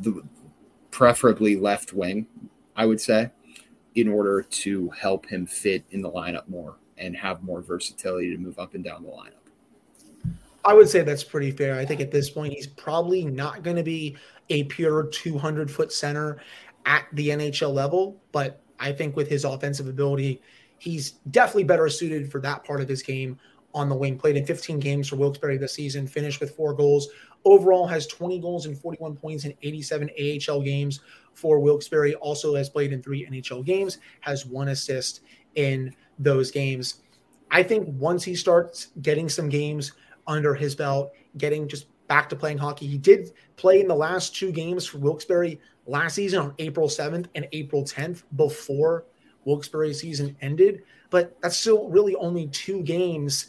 the 0.00 0.22
preferably 0.90 1.56
left 1.56 1.92
wing, 1.92 2.26
I 2.76 2.86
would 2.86 3.00
say, 3.00 3.30
in 3.94 4.08
order 4.08 4.42
to 4.42 4.88
help 4.90 5.26
him 5.26 5.46
fit 5.46 5.84
in 5.90 6.02
the 6.02 6.10
lineup 6.10 6.48
more 6.48 6.76
and 6.98 7.16
have 7.16 7.42
more 7.42 7.62
versatility 7.62 8.30
to 8.30 8.38
move 8.38 8.58
up 8.58 8.74
and 8.74 8.84
down 8.84 9.02
the 9.02 9.08
lineup. 9.08 9.32
I 10.64 10.74
would 10.74 10.88
say 10.88 11.02
that's 11.02 11.24
pretty 11.24 11.50
fair. 11.50 11.78
I 11.78 11.86
think 11.86 12.00
at 12.00 12.10
this 12.10 12.28
point, 12.28 12.52
he's 12.52 12.66
probably 12.66 13.24
not 13.24 13.62
going 13.62 13.76
to 13.76 13.82
be 13.82 14.16
a 14.50 14.64
pure 14.64 15.06
200 15.06 15.70
foot 15.70 15.92
center 15.92 16.40
at 16.86 17.06
the 17.12 17.28
NHL 17.28 17.72
level, 17.72 18.20
but 18.32 18.60
I 18.80 18.92
think 18.92 19.16
with 19.16 19.28
his 19.28 19.44
offensive 19.44 19.88
ability, 19.88 20.40
he's 20.78 21.12
definitely 21.30 21.64
better 21.64 21.88
suited 21.88 22.30
for 22.30 22.40
that 22.40 22.64
part 22.64 22.80
of 22.80 22.88
his 22.88 23.02
game 23.02 23.38
on 23.74 23.88
the 23.88 23.94
wing. 23.94 24.18
Played 24.18 24.36
in 24.36 24.46
15 24.46 24.78
games 24.78 25.08
for 25.08 25.16
Wilkes-Barre 25.16 25.58
this 25.58 25.74
season, 25.74 26.06
finished 26.06 26.40
with 26.40 26.54
four 26.54 26.74
goals. 26.74 27.08
Overall, 27.44 27.86
has 27.86 28.06
20 28.06 28.40
goals 28.40 28.66
and 28.66 28.78
41 28.78 29.16
points 29.16 29.44
in 29.44 29.54
87 29.62 30.10
AHL 30.18 30.62
games 30.62 31.00
for 31.34 31.60
Wilkes-Barre. 31.60 32.14
Also 32.16 32.54
has 32.54 32.68
played 32.68 32.92
in 32.92 33.02
three 33.02 33.26
NHL 33.26 33.64
games, 33.64 33.98
has 34.20 34.46
one 34.46 34.68
assist 34.68 35.20
in 35.54 35.94
those 36.18 36.50
games. 36.50 37.02
I 37.50 37.62
think 37.62 37.88
once 37.98 38.24
he 38.24 38.34
starts 38.34 38.88
getting 39.02 39.28
some 39.28 39.48
games 39.48 39.92
under 40.26 40.54
his 40.54 40.74
belt, 40.74 41.12
getting 41.38 41.68
just 41.68 41.86
back 42.08 42.28
to 42.28 42.36
playing 42.36 42.58
hockey, 42.58 42.86
he 42.86 42.98
did 42.98 43.32
play 43.56 43.80
in 43.80 43.88
the 43.88 43.94
last 43.94 44.34
two 44.34 44.52
games 44.52 44.86
for 44.86 44.98
Wilkes-Barre 44.98 45.56
last 45.88 46.14
season 46.14 46.40
on 46.40 46.54
April 46.58 46.86
7th 46.86 47.26
and 47.34 47.48
April 47.52 47.82
10th 47.82 48.22
before 48.36 49.06
Wilkes-Barre 49.44 49.92
season 49.92 50.36
ended. 50.40 50.82
But 51.10 51.36
that's 51.40 51.56
still 51.56 51.88
really 51.88 52.14
only 52.16 52.46
two 52.48 52.82
games 52.82 53.46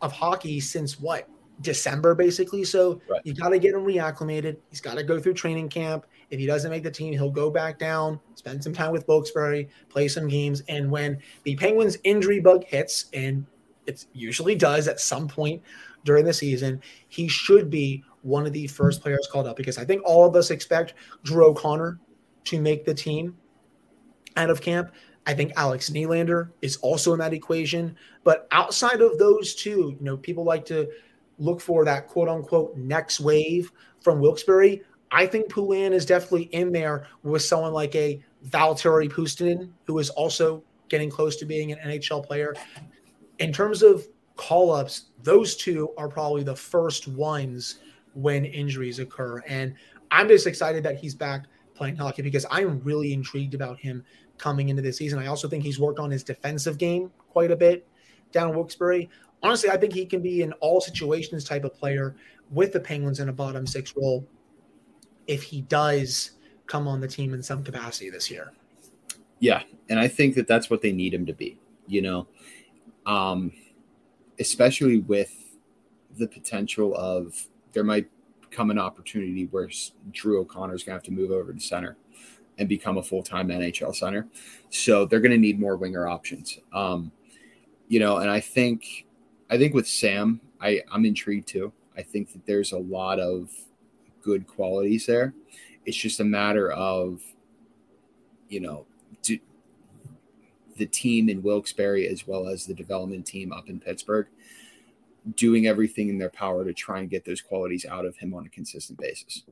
of 0.00 0.12
hockey 0.12 0.60
since 0.60 0.98
what? 0.98 1.28
December, 1.60 2.14
basically. 2.14 2.64
So 2.64 3.00
right. 3.08 3.20
you 3.24 3.34
got 3.34 3.50
to 3.50 3.58
get 3.58 3.74
him 3.74 3.84
reacclimated. 3.84 4.56
He's 4.70 4.80
got 4.80 4.96
to 4.96 5.02
go 5.02 5.20
through 5.20 5.34
training 5.34 5.68
camp. 5.68 6.06
If 6.30 6.38
he 6.40 6.46
doesn't 6.46 6.70
make 6.70 6.82
the 6.82 6.90
team, 6.90 7.12
he'll 7.12 7.30
go 7.30 7.50
back 7.50 7.78
down, 7.78 8.18
spend 8.36 8.64
some 8.64 8.72
time 8.72 8.90
with 8.90 9.06
Wilkes-Barre, 9.06 9.68
play 9.88 10.08
some 10.08 10.28
games. 10.28 10.62
And 10.68 10.90
when 10.90 11.18
the 11.44 11.54
Penguins 11.56 11.98
injury 12.04 12.40
bug 12.40 12.64
hits, 12.64 13.06
and 13.12 13.44
it 13.86 14.06
usually 14.12 14.54
does 14.54 14.88
at 14.88 14.98
some 14.98 15.28
point 15.28 15.62
during 16.04 16.24
the 16.24 16.32
season, 16.32 16.80
he 17.08 17.28
should 17.28 17.68
be 17.68 18.02
one 18.22 18.46
of 18.46 18.52
the 18.52 18.66
first 18.68 19.02
players 19.02 19.28
called 19.30 19.46
up 19.46 19.56
because 19.56 19.78
I 19.78 19.84
think 19.84 20.02
all 20.04 20.26
of 20.26 20.34
us 20.34 20.50
expect 20.50 20.94
Drew 21.24 21.46
O'Connor 21.46 21.98
to 22.44 22.60
make 22.60 22.84
the 22.84 22.94
team 22.94 23.36
out 24.36 24.50
of 24.50 24.60
camp. 24.60 24.92
I 25.26 25.34
think 25.34 25.52
Alex 25.56 25.90
Nylander 25.90 26.50
is 26.62 26.76
also 26.78 27.12
in 27.12 27.18
that 27.20 27.32
equation. 27.32 27.96
But 28.24 28.48
outside 28.50 29.00
of 29.00 29.18
those 29.18 29.54
two, 29.54 29.96
you 29.98 30.04
know, 30.04 30.16
people 30.16 30.44
like 30.44 30.64
to 30.66 30.88
look 31.38 31.60
for 31.60 31.84
that 31.84 32.08
quote 32.08 32.28
unquote 32.28 32.76
next 32.76 33.20
wave 33.20 33.70
from 34.00 34.20
Wilkes-Barre. 34.20 34.80
I 35.10 35.26
think 35.26 35.50
Poulin 35.50 35.92
is 35.92 36.06
definitely 36.06 36.44
in 36.44 36.72
there 36.72 37.06
with 37.22 37.42
someone 37.42 37.72
like 37.72 37.94
a 37.94 38.22
Valtteri 38.48 39.10
Puustinen, 39.10 39.70
who 39.86 39.98
is 39.98 40.10
also 40.10 40.64
getting 40.88 41.10
close 41.10 41.36
to 41.36 41.44
being 41.44 41.72
an 41.72 41.78
NHL 41.78 42.24
player. 42.24 42.54
In 43.38 43.52
terms 43.52 43.82
of 43.82 44.06
call 44.36 44.72
ups, 44.72 45.06
those 45.22 45.54
two 45.56 45.90
are 45.96 46.08
probably 46.08 46.42
the 46.42 46.56
first 46.56 47.08
ones 47.08 47.78
when 48.14 48.44
injuries 48.44 48.98
occur. 48.98 49.42
And 49.46 49.74
I'm 50.10 50.28
just 50.28 50.46
excited 50.46 50.82
that 50.84 50.98
he's 50.98 51.14
back 51.14 51.46
playing 51.74 51.96
hockey 51.96 52.22
because 52.22 52.46
I'm 52.50 52.80
really 52.80 53.12
intrigued 53.12 53.54
about 53.54 53.78
him 53.78 54.04
coming 54.38 54.68
into 54.68 54.82
this 54.82 54.96
season. 54.96 55.18
I 55.18 55.26
also 55.26 55.48
think 55.48 55.64
he's 55.64 55.78
worked 55.78 55.98
on 55.98 56.10
his 56.10 56.22
defensive 56.22 56.78
game 56.78 57.10
quite 57.30 57.50
a 57.50 57.56
bit 57.56 57.86
down 58.32 58.50
in 58.50 58.56
Wilkes-Barre. 58.56 59.08
Honestly, 59.42 59.70
I 59.70 59.76
think 59.76 59.92
he 59.92 60.06
can 60.06 60.22
be 60.22 60.42
an 60.42 60.52
all 60.54 60.80
situations 60.80 61.44
type 61.44 61.64
of 61.64 61.74
player 61.74 62.14
with 62.50 62.72
the 62.72 62.80
Penguins 62.80 63.20
in 63.20 63.28
a 63.28 63.32
bottom 63.32 63.66
six 63.66 63.94
role 63.96 64.26
if 65.26 65.42
he 65.42 65.62
does 65.62 66.32
come 66.66 66.86
on 66.86 67.00
the 67.00 67.08
team 67.08 67.34
in 67.34 67.42
some 67.42 67.62
capacity 67.64 68.10
this 68.10 68.30
year. 68.30 68.52
Yeah, 69.40 69.62
and 69.88 69.98
I 69.98 70.08
think 70.08 70.34
that 70.36 70.46
that's 70.46 70.70
what 70.70 70.82
they 70.82 70.92
need 70.92 71.12
him 71.12 71.26
to 71.26 71.32
be. 71.32 71.58
You 71.86 72.02
know, 72.02 72.28
um, 73.06 73.52
especially 74.38 74.98
with 74.98 75.58
the 76.16 76.28
potential 76.28 76.94
of 76.94 77.46
there 77.72 77.84
might 77.84 78.08
come 78.50 78.70
an 78.70 78.78
opportunity 78.78 79.46
where 79.46 79.68
Drew 80.12 80.40
O'Connor 80.40 80.74
is 80.74 80.82
going 80.82 80.92
to 80.92 80.96
have 80.96 81.02
to 81.04 81.10
move 81.10 81.30
over 81.30 81.52
to 81.52 81.60
center 81.60 81.96
and 82.58 82.68
become 82.68 82.98
a 82.98 83.02
full 83.02 83.22
time 83.22 83.48
NHL 83.48 83.94
center. 83.94 84.28
So 84.70 85.06
they're 85.06 85.20
going 85.20 85.32
to 85.32 85.38
need 85.38 85.58
more 85.58 85.76
winger 85.76 86.06
options. 86.06 86.58
Um, 86.72 87.10
you 87.88 87.98
know, 87.98 88.18
and 88.18 88.30
I 88.30 88.40
think, 88.40 89.06
I 89.50 89.58
think 89.58 89.74
with 89.74 89.88
Sam, 89.88 90.40
I, 90.60 90.82
I'm 90.90 91.04
intrigued 91.04 91.48
too. 91.48 91.72
I 91.96 92.02
think 92.02 92.32
that 92.32 92.46
there's 92.46 92.72
a 92.72 92.78
lot 92.78 93.18
of 93.18 93.50
good 94.22 94.46
qualities 94.46 95.06
there. 95.06 95.34
It's 95.84 95.96
just 95.96 96.20
a 96.20 96.24
matter 96.24 96.70
of, 96.72 97.20
you 98.48 98.60
know, 98.60 98.86
do, 99.22 99.38
the 100.76 100.86
team 100.86 101.28
in 101.28 101.42
Wilkes-Barre 101.42 102.06
as 102.06 102.26
well 102.26 102.48
as 102.48 102.64
the 102.64 102.74
development 102.74 103.26
team 103.26 103.52
up 103.52 103.68
in 103.68 103.80
Pittsburgh 103.80 104.28
doing 105.34 105.66
everything 105.66 106.08
in 106.08 106.18
their 106.18 106.30
power 106.30 106.64
to 106.64 106.72
try 106.72 107.00
and 107.00 107.10
get 107.10 107.24
those 107.24 107.40
qualities 107.40 107.86
out 107.86 108.04
of 108.04 108.16
him 108.16 108.34
on 108.34 108.46
a 108.46 108.48
consistent 108.48 108.98
basis. 108.98 109.42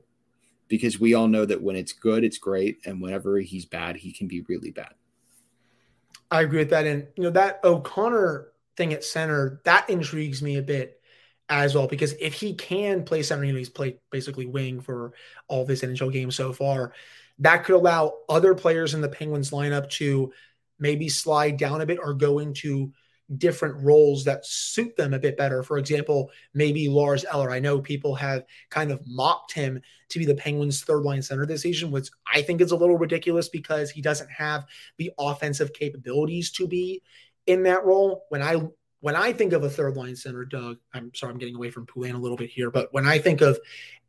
Because 0.67 0.99
we 0.99 1.13
all 1.13 1.27
know 1.27 1.45
that 1.45 1.61
when 1.61 1.75
it's 1.75 1.93
good, 1.93 2.23
it's 2.23 2.37
great, 2.37 2.79
and 2.85 3.01
whenever 3.01 3.39
he's 3.39 3.65
bad, 3.65 3.97
he 3.97 4.11
can 4.11 4.27
be 4.27 4.41
really 4.41 4.71
bad. 4.71 4.93
I 6.29 6.41
agree 6.41 6.59
with 6.59 6.69
that, 6.69 6.85
and 6.85 7.07
you 7.17 7.23
know 7.23 7.29
that 7.31 7.59
O'Connor 7.63 8.47
thing 8.77 8.93
at 8.93 9.03
center 9.03 9.61
that 9.65 9.89
intrigues 9.89 10.41
me 10.41 10.57
a 10.57 10.61
bit 10.61 11.01
as 11.49 11.75
well 11.75 11.87
because 11.87 12.13
if 12.13 12.33
he 12.33 12.53
can 12.53 13.03
play 13.03 13.21
center, 13.21 13.43
you 13.43 13.51
know, 13.51 13.57
he's 13.57 13.69
played 13.69 13.99
basically 14.09 14.45
wing 14.45 14.79
for 14.79 15.11
all 15.49 15.63
of 15.63 15.67
his 15.67 15.81
NHL 15.81 16.11
games 16.11 16.35
so 16.35 16.53
far. 16.53 16.93
That 17.39 17.65
could 17.65 17.75
allow 17.75 18.19
other 18.29 18.55
players 18.55 18.93
in 18.93 19.01
the 19.01 19.09
Penguins 19.09 19.51
lineup 19.51 19.89
to 19.91 20.31
maybe 20.79 21.09
slide 21.09 21.57
down 21.57 21.81
a 21.81 21.85
bit 21.85 21.99
or 22.01 22.13
go 22.13 22.39
into 22.39 22.93
different 23.37 23.81
roles 23.83 24.23
that 24.25 24.45
suit 24.45 24.95
them 24.97 25.13
a 25.13 25.19
bit 25.19 25.37
better. 25.37 25.63
For 25.63 25.77
example, 25.77 26.31
maybe 26.53 26.89
Lars 26.89 27.25
Eller. 27.31 27.51
I 27.51 27.59
know 27.59 27.79
people 27.79 28.15
have 28.15 28.45
kind 28.69 28.91
of 28.91 29.01
mocked 29.05 29.53
him 29.53 29.81
to 30.09 30.19
be 30.19 30.25
the 30.25 30.35
Penguins' 30.35 30.83
third 30.83 31.03
line 31.03 31.21
center 31.21 31.45
this 31.45 31.61
season, 31.61 31.91
which 31.91 32.09
I 32.31 32.41
think 32.41 32.61
is 32.61 32.71
a 32.71 32.75
little 32.75 32.97
ridiculous 32.97 33.49
because 33.49 33.89
he 33.89 34.01
doesn't 34.01 34.29
have 34.29 34.65
the 34.97 35.11
offensive 35.17 35.73
capabilities 35.73 36.51
to 36.51 36.67
be 36.67 37.01
in 37.47 37.63
that 37.63 37.85
role. 37.85 38.25
When 38.29 38.41
I 38.41 38.61
when 38.99 39.15
I 39.15 39.33
think 39.33 39.53
of 39.53 39.63
a 39.63 39.69
third 39.69 39.97
line 39.97 40.15
center, 40.15 40.45
Doug, 40.45 40.77
I'm 40.93 41.11
sorry, 41.15 41.31
I'm 41.31 41.39
getting 41.39 41.55
away 41.55 41.71
from 41.71 41.87
Poulin 41.87 42.15
a 42.15 42.19
little 42.19 42.37
bit 42.37 42.51
here, 42.51 42.69
but 42.69 42.93
when 42.93 43.07
I 43.07 43.17
think 43.17 43.41
of 43.41 43.59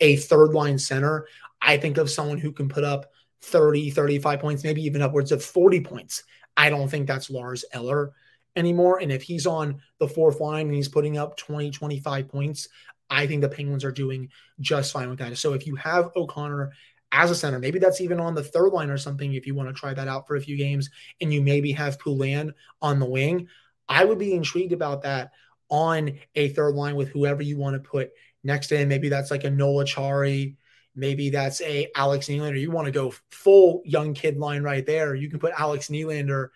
a 0.00 0.16
third 0.16 0.52
line 0.52 0.78
center, 0.78 1.26
I 1.62 1.78
think 1.78 1.96
of 1.96 2.10
someone 2.10 2.38
who 2.38 2.52
can 2.52 2.68
put 2.68 2.84
up 2.84 3.10
30, 3.40 3.90
35 3.90 4.40
points, 4.40 4.64
maybe 4.64 4.82
even 4.82 5.00
upwards 5.00 5.32
of 5.32 5.42
40 5.42 5.80
points. 5.80 6.24
I 6.56 6.68
don't 6.68 6.88
think 6.88 7.06
that's 7.06 7.30
Lars 7.30 7.64
Eller 7.72 8.12
anymore. 8.56 8.98
And 9.00 9.10
if 9.10 9.22
he's 9.22 9.46
on 9.46 9.80
the 9.98 10.08
fourth 10.08 10.40
line 10.40 10.66
and 10.66 10.74
he's 10.74 10.88
putting 10.88 11.18
up 11.18 11.36
20, 11.36 11.70
25 11.70 12.28
points, 12.28 12.68
I 13.10 13.26
think 13.26 13.42
the 13.42 13.48
Penguins 13.48 13.84
are 13.84 13.92
doing 13.92 14.30
just 14.60 14.92
fine 14.92 15.10
with 15.10 15.18
that. 15.18 15.36
So 15.36 15.52
if 15.52 15.66
you 15.66 15.76
have 15.76 16.10
O'Connor 16.16 16.72
as 17.12 17.30
a 17.30 17.34
center, 17.34 17.58
maybe 17.58 17.78
that's 17.78 18.00
even 18.00 18.20
on 18.20 18.34
the 18.34 18.42
third 18.42 18.72
line 18.72 18.90
or 18.90 18.96
something 18.96 19.34
if 19.34 19.46
you 19.46 19.54
want 19.54 19.68
to 19.68 19.74
try 19.74 19.92
that 19.92 20.08
out 20.08 20.26
for 20.26 20.36
a 20.36 20.40
few 20.40 20.56
games, 20.56 20.88
and 21.20 21.32
you 21.32 21.42
maybe 21.42 21.72
have 21.72 21.98
Poulin 21.98 22.54
on 22.80 22.98
the 22.98 23.06
wing, 23.06 23.48
I 23.88 24.04
would 24.04 24.18
be 24.18 24.32
intrigued 24.32 24.72
about 24.72 25.02
that 25.02 25.32
on 25.68 26.18
a 26.34 26.48
third 26.50 26.74
line 26.74 26.96
with 26.96 27.08
whoever 27.08 27.42
you 27.42 27.58
want 27.58 27.74
to 27.74 27.88
put 27.88 28.10
next 28.44 28.70
him. 28.70 28.88
Maybe 28.88 29.08
that's 29.08 29.30
like 29.30 29.44
a 29.44 29.50
Noel 29.50 29.84
Acciari. 29.84 30.56
Maybe 30.94 31.30
that's 31.30 31.60
a 31.62 31.88
Alex 31.96 32.26
Nylander. 32.26 32.60
You 32.60 32.70
want 32.70 32.86
to 32.86 32.92
go 32.92 33.14
full 33.30 33.82
young 33.84 34.14
kid 34.14 34.36
line 34.36 34.62
right 34.62 34.84
there. 34.84 35.14
You 35.14 35.30
can 35.30 35.38
put 35.38 35.54
Alex 35.58 35.88
Nylander 35.88 36.48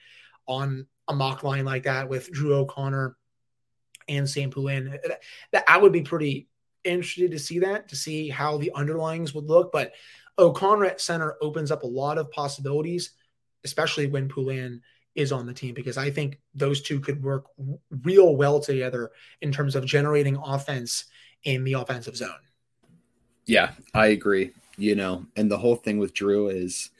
on 0.46 0.86
a 1.08 1.14
mock 1.14 1.42
line 1.42 1.64
like 1.64 1.84
that 1.84 2.08
with 2.08 2.30
Drew 2.32 2.54
O'Connor 2.54 3.16
and 4.08 4.28
Sam 4.28 4.50
Poulin. 4.50 4.98
That 5.52 5.64
I 5.68 5.78
would 5.78 5.92
be 5.92 6.02
pretty 6.02 6.48
interested 6.84 7.30
to 7.32 7.38
see 7.38 7.58
that, 7.60 7.88
to 7.88 7.96
see 7.96 8.28
how 8.28 8.56
the 8.56 8.72
underlyings 8.75 9.34
would 9.34 9.46
look. 9.46 9.72
But 9.72 9.92
O'Connor 10.38 10.86
at 10.86 11.00
center 11.00 11.36
opens 11.40 11.70
up 11.70 11.82
a 11.82 11.86
lot 11.86 12.18
of 12.18 12.30
possibilities, 12.30 13.12
especially 13.64 14.06
when 14.06 14.28
Poulin 14.28 14.82
is 15.14 15.32
on 15.32 15.46
the 15.46 15.54
team, 15.54 15.75
because 15.75 15.96
I 15.96 16.10
think 16.10 16.38
those 16.54 16.82
two 16.82 17.00
could 17.00 17.22
work 17.22 17.46
real 18.02 18.36
well 18.36 18.60
together 18.60 19.12
in 19.40 19.50
terms 19.50 19.75
of 19.75 19.86
generating 19.86 20.36
offense 20.36 21.06
in 21.44 21.64
the 21.64 21.72
offensive 21.75 22.16
zone. 22.16 22.30
Yeah, 23.46 23.72
I 23.94 24.08
agree. 24.08 24.52
You 24.76 24.94
know, 24.94 25.25
and 25.36 25.50
the 25.50 25.56
whole 25.56 25.76
thing 25.76 25.98
with 25.98 26.12
Drew 26.12 26.48
is 26.48 26.90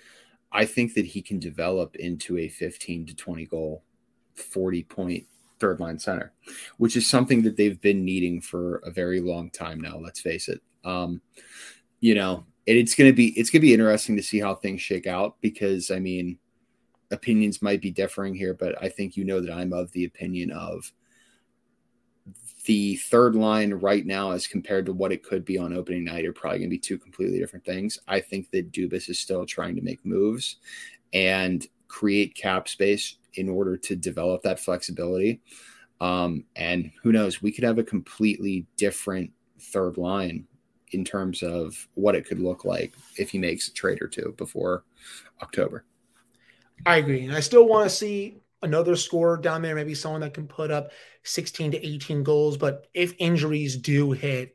I 0.51 0.65
think 0.65 0.95
that 0.95 1.05
he 1.05 1.21
can 1.21 1.39
develop 1.39 1.97
into 1.97 2.39
a 2.39 2.49
15 2.49 3.07
to 3.07 3.15
20 3.15 3.45
goal 3.47 3.83
40 4.37 4.83
point 4.85 5.25
third 5.59 5.81
line 5.81 5.99
center, 5.99 6.33
which 6.79 6.97
is 6.97 7.07
something 7.07 7.43
that 7.43 7.57
they've 7.57 7.81
been 7.81 8.05
needing 8.05 8.41
for 8.41 8.77
a 8.79 8.91
very 8.91 9.21
long 9.21 9.51
time 9.51 9.81
now. 9.81 9.97
Let's 9.99 10.21
face 10.21 10.49
it. 10.49 10.61
Um, 10.85 11.21
you 12.01 12.15
know, 12.15 12.45
it's 12.67 12.95
going 12.95 13.11
to 13.11 13.15
be 13.15 13.29
it's 13.39 13.51
going 13.51 13.61
to 13.61 13.67
be 13.67 13.75
interesting 13.75 14.17
to 14.17 14.23
see 14.23 14.41
how 14.41 14.55
things 14.55 14.81
shake 14.81 15.07
out 15.07 15.37
because 15.41 15.91
I 15.91 15.99
mean, 15.99 16.39
opinions 17.11 17.63
might 17.63 17.81
be 17.81 17.91
differing 17.91 18.35
here, 18.35 18.55
but 18.55 18.81
I 18.83 18.89
think 18.89 19.17
you 19.17 19.25
know 19.25 19.41
that 19.41 19.53
I'm 19.53 19.73
of 19.73 19.91
the 19.93 20.05
opinion 20.05 20.51
of 20.51 20.93
the 22.65 22.97
third 22.97 23.37
line 23.37 23.73
right 23.75 24.05
now 24.05 24.33
as 24.33 24.49
compared 24.49 24.87
to 24.87 24.93
what 24.93 25.13
it 25.13 25.23
could 25.23 25.45
be 25.45 25.57
on 25.57 25.73
opening 25.73 26.03
night 26.03 26.27
are 26.27 26.33
probably 26.33 26.59
going 26.59 26.69
to 26.69 26.75
be 26.75 26.81
two 26.81 26.99
completely 26.99 27.39
different 27.39 27.65
things. 27.65 27.97
I 28.09 28.19
think 28.19 28.51
that 28.51 28.73
Dubas 28.73 29.09
is 29.09 29.21
still 29.21 29.47
trying 29.47 29.77
to 29.77 29.83
make 29.83 30.05
moves 30.05 30.57
and 31.13 31.65
create 31.89 32.35
cap 32.35 32.69
space 32.69 33.17
in 33.35 33.49
order 33.49 33.77
to 33.77 33.97
develop 33.97 34.43
that 34.43 34.61
flexibility. 34.61 35.41
Um, 36.01 36.45
and 36.55 36.91
who 37.03 37.13
knows, 37.13 37.41
we 37.41 37.53
could 37.53 37.65
have 37.65 37.79
a 37.79 37.85
completely 37.85 38.67
different 38.77 39.31
third 39.59 39.97
line 39.97 40.47
in 40.93 41.05
terms 41.05 41.43
of 41.43 41.89
what 41.95 42.15
it 42.15 42.27
could 42.27 42.39
look 42.39 42.65
like 42.65 42.95
if 43.19 43.31
he 43.31 43.39
makes 43.39 43.69
a 43.69 43.73
trade 43.73 44.01
or 44.03 44.09
two 44.09 44.35
before 44.37 44.85
October. 45.43 45.85
I 46.85 46.97
agree. 46.97 47.25
And 47.25 47.35
I 47.35 47.41
still 47.41 47.67
want 47.67 47.89
to 47.89 47.95
see 47.95 48.39
another 48.63 48.97
scorer 48.97 49.37
down 49.37 49.63
there, 49.63 49.75
maybe 49.75 49.95
someone 49.95 50.21
that 50.21 50.35
can 50.35 50.47
put 50.47 50.71
up 50.71 50.93
16 51.25 51.73
to 51.73 51.87
18 51.87 52.23
goals. 52.23 52.57
But 52.57 52.87
if 52.95 53.15
injuries 53.19 53.77
do 53.77 54.13
hit, 54.13 54.55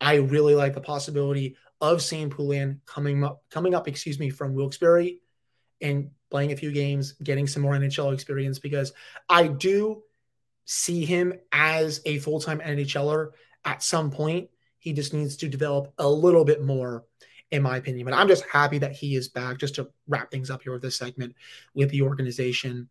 I 0.00 0.16
really 0.16 0.54
like 0.54 0.74
the 0.74 0.80
possibility 0.80 1.56
of 1.80 2.02
Sam 2.02 2.30
Poulin 2.30 2.80
coming 2.86 3.22
up, 3.24 3.42
coming 3.50 3.74
up, 3.74 3.88
excuse 3.88 4.18
me, 4.18 4.30
from 4.30 4.54
Wilkes-Barre 4.54 5.18
and 5.80 6.10
playing 6.30 6.52
a 6.52 6.56
few 6.56 6.72
games, 6.72 7.12
getting 7.22 7.46
some 7.46 7.62
more 7.62 7.72
NHL 7.72 8.14
experience 8.14 8.58
because 8.58 8.92
I 9.28 9.48
do 9.48 10.02
see 10.64 11.04
him 11.04 11.34
as 11.52 12.00
a 12.06 12.18
full 12.18 12.40
time 12.40 12.60
NHLer 12.60 13.30
at 13.64 13.82
some 13.82 14.10
point. 14.10 14.50
He 14.78 14.92
just 14.92 15.12
needs 15.12 15.36
to 15.38 15.48
develop 15.48 15.92
a 15.98 16.08
little 16.08 16.44
bit 16.44 16.62
more, 16.62 17.04
in 17.50 17.62
my 17.62 17.76
opinion. 17.76 18.04
But 18.04 18.14
I'm 18.14 18.28
just 18.28 18.44
happy 18.44 18.78
that 18.78 18.92
he 18.92 19.16
is 19.16 19.28
back 19.28 19.58
just 19.58 19.74
to 19.74 19.90
wrap 20.08 20.30
things 20.30 20.50
up 20.50 20.62
here 20.62 20.72
with 20.72 20.82
this 20.82 20.96
segment 20.96 21.34
with 21.74 21.90
the 21.90 22.02
organization 22.02 22.88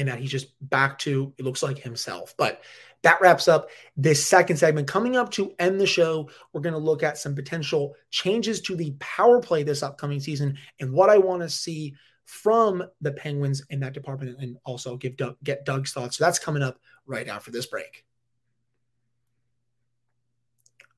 and 0.00 0.08
that 0.08 0.18
he's 0.18 0.30
just 0.30 0.48
back 0.70 0.98
to, 1.00 1.30
it 1.36 1.44
looks 1.44 1.62
like 1.62 1.78
himself. 1.78 2.34
But 2.38 2.62
that 3.02 3.20
wraps 3.20 3.48
up 3.48 3.68
this 3.98 4.26
second 4.26 4.56
segment. 4.56 4.88
Coming 4.88 5.14
up 5.14 5.30
to 5.32 5.52
end 5.58 5.78
the 5.78 5.86
show, 5.86 6.30
we're 6.52 6.62
going 6.62 6.72
to 6.72 6.78
look 6.78 7.02
at 7.02 7.18
some 7.18 7.34
potential 7.34 7.94
changes 8.08 8.62
to 8.62 8.74
the 8.74 8.94
power 8.98 9.42
play 9.42 9.62
this 9.62 9.82
upcoming 9.82 10.18
season 10.18 10.56
and 10.80 10.90
what 10.90 11.10
I 11.10 11.18
want 11.18 11.42
to 11.42 11.50
see 11.50 11.94
from 12.24 12.82
the 13.02 13.12
Penguins 13.12 13.62
in 13.68 13.80
that 13.80 13.92
department 13.92 14.38
and 14.40 14.56
also 14.64 14.96
give 14.96 15.18
Doug, 15.18 15.36
get 15.44 15.66
Doug's 15.66 15.92
thoughts. 15.92 16.16
So 16.16 16.24
that's 16.24 16.38
coming 16.38 16.62
up 16.62 16.78
right 17.04 17.28
after 17.28 17.50
this 17.50 17.66
break. 17.66 18.06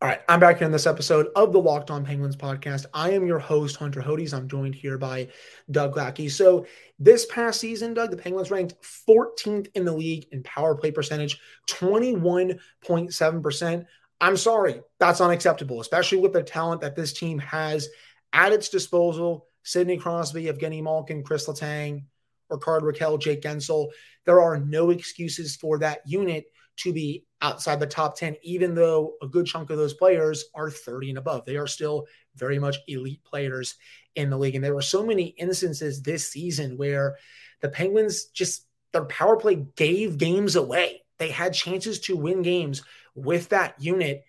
All 0.02 0.08
right, 0.08 0.20
I'm 0.28 0.40
back 0.40 0.58
here 0.58 0.66
in 0.66 0.72
this 0.72 0.88
episode 0.88 1.28
of 1.36 1.52
the 1.52 1.60
Locked 1.60 1.92
On 1.92 2.04
Penguins 2.04 2.34
podcast. 2.34 2.86
I 2.92 3.12
am 3.12 3.24
your 3.24 3.38
host, 3.38 3.76
Hunter 3.76 4.00
Hodes. 4.00 4.34
I'm 4.34 4.48
joined 4.48 4.74
here 4.74 4.98
by 4.98 5.28
Doug 5.70 5.94
Glattke. 5.94 6.28
So, 6.28 6.66
this 6.98 7.24
past 7.26 7.60
season, 7.60 7.94
Doug, 7.94 8.10
the 8.10 8.16
Penguins 8.16 8.50
ranked 8.50 8.74
14th 9.08 9.68
in 9.76 9.84
the 9.84 9.92
league 9.92 10.26
in 10.32 10.42
power 10.42 10.74
play 10.74 10.90
percentage, 10.90 11.38
21.7%. 11.70 13.86
I'm 14.20 14.36
sorry, 14.36 14.80
that's 14.98 15.20
unacceptable, 15.20 15.80
especially 15.80 16.18
with 16.18 16.32
the 16.32 16.42
talent 16.42 16.80
that 16.80 16.96
this 16.96 17.12
team 17.12 17.38
has 17.38 17.88
at 18.32 18.52
its 18.52 18.70
disposal. 18.70 19.46
Sidney 19.62 19.98
Crosby, 19.98 20.46
Evgeny 20.46 20.82
Malkin, 20.82 21.22
Chris 21.22 21.46
Letang, 21.46 22.06
Rickard 22.50 22.82
Rakell, 22.82 23.20
Jake 23.20 23.42
Guentzel. 23.42 23.90
There 24.26 24.40
are 24.40 24.58
no 24.58 24.90
excuses 24.90 25.54
for 25.54 25.78
that 25.78 26.00
unit 26.06 26.46
to 26.78 26.92
be 26.92 27.24
outside 27.40 27.80
the 27.80 27.86
top 27.86 28.16
10, 28.16 28.36
even 28.42 28.74
though 28.74 29.14
a 29.22 29.26
good 29.26 29.46
chunk 29.46 29.70
of 29.70 29.76
those 29.76 29.94
players 29.94 30.44
are 30.54 30.70
30 30.70 31.10
and 31.10 31.18
above. 31.18 31.44
They 31.44 31.56
are 31.56 31.66
still 31.66 32.06
very 32.36 32.58
much 32.58 32.78
elite 32.88 33.22
players 33.24 33.74
in 34.14 34.30
the 34.30 34.38
league. 34.38 34.54
And 34.54 34.64
there 34.64 34.74
were 34.74 34.82
so 34.82 35.04
many 35.04 35.26
instances 35.26 36.02
this 36.02 36.30
season 36.30 36.76
where 36.76 37.16
the 37.60 37.68
Penguins 37.68 38.26
just, 38.26 38.66
their 38.92 39.04
power 39.04 39.36
play 39.36 39.66
gave 39.76 40.18
games 40.18 40.56
away. 40.56 41.02
They 41.18 41.30
had 41.30 41.54
chances 41.54 42.00
to 42.00 42.16
win 42.16 42.42
games 42.42 42.82
with 43.14 43.50
that 43.50 43.80
unit, 43.80 44.24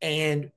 and 0.00 0.50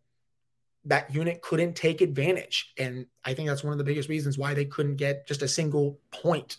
that 0.85 1.13
unit 1.13 1.41
couldn't 1.41 1.75
take 1.75 2.01
advantage. 2.01 2.73
And 2.77 3.05
I 3.23 3.33
think 3.33 3.49
that's 3.49 3.63
one 3.63 3.73
of 3.73 3.77
the 3.77 3.83
biggest 3.83 4.09
reasons 4.09 4.37
why 4.37 4.53
they 4.53 4.65
couldn't 4.65 4.95
get 4.95 5.27
just 5.27 5.41
a 5.41 5.47
single 5.47 5.99
point 6.11 6.57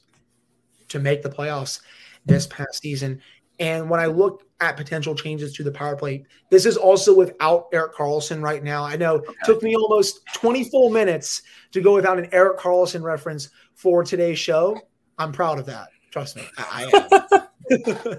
to 0.89 0.99
make 0.99 1.23
the 1.23 1.31
playoffs 1.31 1.81
this 2.25 2.47
past 2.47 2.83
season. 2.83 3.23
And 3.59 3.89
when 3.89 4.01
I 4.01 4.07
look 4.07 4.45
at 4.61 4.77
potential 4.77 5.15
changes 5.15 5.53
to 5.55 5.63
the 5.63 5.71
power 5.71 5.97
play, 5.97 6.25
this 6.51 6.67
is 6.67 6.77
also 6.77 7.15
without 7.15 7.69
Erik 7.73 7.95
Karlsson 7.95 8.43
right 8.43 8.63
now. 8.63 8.85
I 8.85 8.97
know 8.97 9.17
it 9.17 9.37
took 9.45 9.63
me 9.63 9.77
almost 9.77 10.21
20 10.35 10.65
full 10.65 10.91
minutes 10.91 11.43
to 11.73 11.81
go 11.81 11.95
without 11.95 12.19
an 12.19 12.29
Erik 12.33 12.59
Karlsson 12.59 13.03
reference 13.03 13.51
for 13.75 14.03
today's 14.03 14.39
show. 14.39 14.81
I'm 15.19 15.33
proud 15.33 15.59
of 15.59 15.67
that. 15.67 15.89
Trust 16.11 16.37
me, 16.37 16.45
I, 16.59 16.85
I 16.85 17.39
am. 17.79 18.19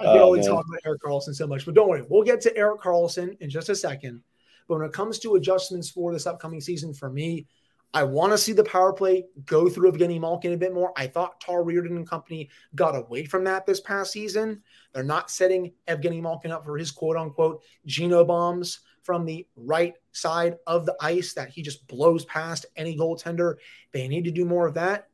I 0.00 0.04
can 0.04 0.18
only 0.18 0.40
oh, 0.40 0.46
talk 0.46 0.66
about 0.66 0.80
Erik 0.84 1.02
Karlsson 1.02 1.34
so 1.34 1.46
much, 1.46 1.64
but 1.64 1.74
don't 1.74 1.88
worry, 1.88 2.04
we'll 2.08 2.22
get 2.22 2.40
to 2.42 2.56
Erik 2.56 2.80
Karlsson 2.80 3.36
in 3.40 3.50
just 3.50 3.68
a 3.68 3.74
second. 3.74 4.22
But 4.68 4.78
when 4.78 4.86
it 4.86 4.92
comes 4.92 5.18
to 5.20 5.34
adjustments 5.36 5.90
for 5.90 6.12
this 6.12 6.26
upcoming 6.26 6.60
season, 6.60 6.92
for 6.92 7.10
me, 7.10 7.46
I 7.94 8.02
want 8.02 8.32
to 8.32 8.38
see 8.38 8.52
the 8.52 8.64
power 8.64 8.92
play 8.92 9.24
go 9.46 9.68
through 9.68 9.92
Evgeny 9.92 10.20
Malkin 10.20 10.52
a 10.52 10.56
bit 10.56 10.74
more. 10.74 10.92
I 10.96 11.06
thought 11.06 11.40
Todd 11.40 11.66
Reirden 11.66 11.96
and 11.96 12.08
company 12.08 12.50
got 12.74 12.94
away 12.94 13.24
from 13.24 13.44
that 13.44 13.64
this 13.64 13.80
past 13.80 14.12
season. 14.12 14.62
They're 14.92 15.02
not 15.02 15.30
setting 15.30 15.72
Evgeny 15.88 16.20
Malkin 16.20 16.52
up 16.52 16.64
for 16.64 16.76
his 16.76 16.90
quote 16.90 17.16
unquote 17.16 17.62
Geno 17.86 18.24
bombs 18.24 18.80
from 19.02 19.24
the 19.24 19.46
right 19.56 19.94
side 20.12 20.58
of 20.66 20.84
the 20.84 20.94
ice 21.00 21.32
that 21.32 21.48
he 21.48 21.62
just 21.62 21.86
blows 21.88 22.26
past 22.26 22.66
any 22.76 22.96
goaltender. 22.96 23.54
They 23.92 24.06
need 24.06 24.24
to 24.24 24.30
do 24.30 24.44
more 24.44 24.66
of 24.66 24.74
that. 24.74 25.08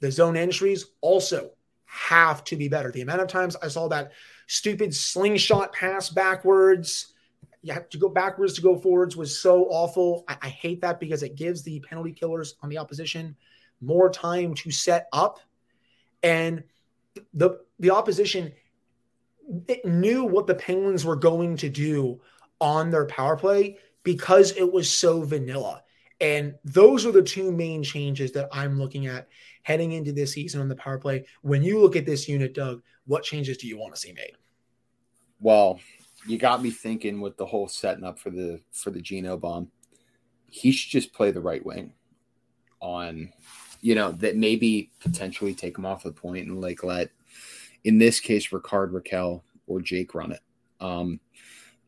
The 0.00 0.12
zone 0.12 0.36
entries 0.36 0.86
also 1.00 1.52
have 1.86 2.44
to 2.44 2.56
be 2.56 2.68
better. 2.68 2.90
The 2.90 3.00
amount 3.00 3.22
of 3.22 3.28
times 3.28 3.56
I 3.62 3.68
saw 3.68 3.88
that 3.88 4.12
stupid 4.46 4.94
slingshot 4.94 5.72
pass 5.72 6.10
backwards 6.10 7.14
you 7.62 7.72
have 7.72 7.88
to 7.90 7.98
go 7.98 8.08
backwards 8.08 8.54
to 8.54 8.62
go 8.62 8.76
forwards 8.76 9.16
was 9.16 9.38
so 9.38 9.64
awful. 9.66 10.24
I, 10.28 10.36
I 10.42 10.48
hate 10.48 10.80
that 10.80 11.00
because 11.00 11.22
it 11.22 11.36
gives 11.36 11.62
the 11.62 11.80
penalty 11.80 12.12
killers 12.12 12.56
on 12.62 12.68
the 12.68 12.78
opposition 12.78 13.36
more 13.80 14.10
time 14.10 14.54
to 14.54 14.70
set 14.70 15.08
up. 15.12 15.40
And 16.22 16.64
the 17.34 17.60
the 17.78 17.90
opposition 17.90 18.52
it 19.66 19.84
knew 19.84 20.24
what 20.24 20.46
the 20.46 20.54
Penguins 20.54 21.04
were 21.04 21.16
going 21.16 21.56
to 21.56 21.68
do 21.68 22.20
on 22.60 22.90
their 22.90 23.06
power 23.06 23.36
play 23.36 23.78
because 24.02 24.52
it 24.52 24.70
was 24.70 24.92
so 24.92 25.22
vanilla. 25.22 25.82
And 26.20 26.54
those 26.64 27.06
are 27.06 27.12
the 27.12 27.22
two 27.22 27.50
main 27.50 27.82
changes 27.82 28.32
that 28.32 28.48
I'm 28.52 28.78
looking 28.78 29.06
at 29.06 29.28
heading 29.62 29.92
into 29.92 30.12
this 30.12 30.32
season 30.32 30.60
on 30.60 30.68
the 30.68 30.76
power 30.76 30.98
play. 30.98 31.26
When 31.42 31.62
you 31.62 31.80
look 31.80 31.96
at 31.96 32.06
this 32.06 32.28
unit, 32.28 32.54
Doug, 32.54 32.82
what 33.06 33.22
changes 33.22 33.56
do 33.56 33.66
you 33.66 33.78
want 33.78 33.94
to 33.94 34.00
see 34.00 34.12
made? 34.12 34.36
Well, 35.40 35.80
you 36.26 36.38
got 36.38 36.62
me 36.62 36.70
thinking 36.70 37.20
with 37.20 37.36
the 37.36 37.46
whole 37.46 37.68
setting 37.68 38.04
up 38.04 38.18
for 38.18 38.30
the 38.30 38.60
for 38.72 38.90
the 38.90 39.00
Geno 39.00 39.36
bomb. 39.36 39.70
He 40.46 40.72
should 40.72 40.90
just 40.90 41.12
play 41.12 41.30
the 41.30 41.40
right 41.40 41.64
wing 41.64 41.92
on, 42.80 43.32
you 43.80 43.94
know, 43.94 44.12
that 44.12 44.36
maybe 44.36 44.90
potentially 45.00 45.54
take 45.54 45.78
him 45.78 45.86
off 45.86 46.02
the 46.02 46.12
point 46.12 46.48
and 46.48 46.60
like 46.60 46.82
let, 46.82 47.10
in 47.84 47.98
this 47.98 48.20
case, 48.20 48.52
Rickard 48.52 48.92
Rakell 48.92 49.42
or 49.66 49.80
Jake 49.80 50.14
run 50.14 50.32
it. 50.32 50.40
Um, 50.80 51.20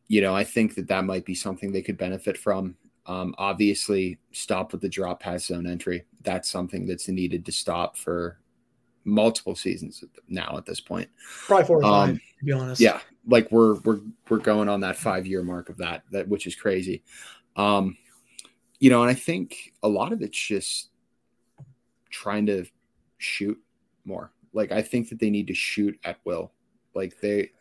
you 0.07 0.21
know, 0.21 0.35
I 0.35 0.43
think 0.43 0.75
that 0.75 0.87
that 0.87 1.05
might 1.05 1.25
be 1.25 1.35
something 1.35 1.71
they 1.71 1.81
could 1.81 1.97
benefit 1.97 2.37
from. 2.37 2.75
Um, 3.05 3.35
obviously, 3.37 4.17
stop 4.31 4.71
with 4.71 4.81
the 4.81 4.89
drop 4.89 5.19
pass 5.19 5.47
zone 5.47 5.67
entry. 5.67 6.05
That's 6.21 6.49
something 6.49 6.85
that's 6.85 7.09
needed 7.09 7.45
to 7.45 7.51
stop 7.51 7.97
for 7.97 8.39
multiple 9.03 9.55
seasons 9.55 10.03
now 10.29 10.55
at 10.57 10.65
this 10.65 10.79
point. 10.79 11.09
Probably 11.45 11.65
four 11.65 11.77
or 11.77 11.81
five, 11.81 12.09
um, 12.09 12.21
to 12.39 12.45
be 12.45 12.51
honest. 12.53 12.79
Yeah, 12.79 12.99
like 13.27 13.51
we're 13.51 13.75
we're 13.81 14.01
we're 14.29 14.37
going 14.37 14.69
on 14.69 14.81
that 14.81 14.97
five 14.97 15.25
year 15.25 15.43
mark 15.43 15.69
of 15.69 15.77
that 15.77 16.03
that 16.11 16.27
which 16.27 16.47
is 16.47 16.55
crazy. 16.55 17.03
Um, 17.55 17.97
you 18.79 18.89
know, 18.89 19.01
and 19.01 19.09
I 19.09 19.13
think 19.13 19.73
a 19.81 19.87
lot 19.87 20.11
of 20.11 20.21
it's 20.21 20.37
just 20.37 20.89
trying 22.09 22.45
to 22.47 22.65
shoot 23.17 23.57
more. 24.05 24.31
Like 24.53 24.71
I 24.71 24.81
think 24.81 25.09
that 25.09 25.19
they 25.19 25.29
need 25.29 25.47
to 25.47 25.53
shoot 25.53 25.97
at 26.03 26.17
will. 26.25 26.51
Like 26.93 27.19
they 27.21 27.51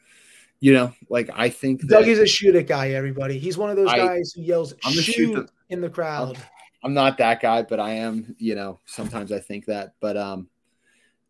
you 0.60 0.72
know, 0.72 0.92
like 1.08 1.28
I 1.34 1.48
think 1.48 1.86
Doug 1.88 2.06
is 2.06 2.20
a 2.20 2.26
shoot 2.26 2.54
it 2.54 2.68
guy, 2.68 2.90
everybody. 2.90 3.38
He's 3.38 3.58
one 3.58 3.70
of 3.70 3.76
those 3.76 3.88
I, 3.88 3.98
guys 3.98 4.32
who 4.32 4.42
yells 4.42 4.74
I'm 4.84 4.92
shoot, 4.92 5.02
shoot 5.02 5.50
in 5.70 5.80
the 5.80 5.90
crowd. 5.90 6.36
I'm, 6.36 6.42
I'm 6.84 6.94
not 6.94 7.18
that 7.18 7.40
guy, 7.40 7.62
but 7.62 7.80
I 7.80 7.94
am, 7.94 8.36
you 8.38 8.54
know, 8.54 8.78
sometimes 8.86 9.32
I 9.32 9.40
think 9.40 9.66
that. 9.66 9.94
But 10.00 10.16
um 10.16 10.48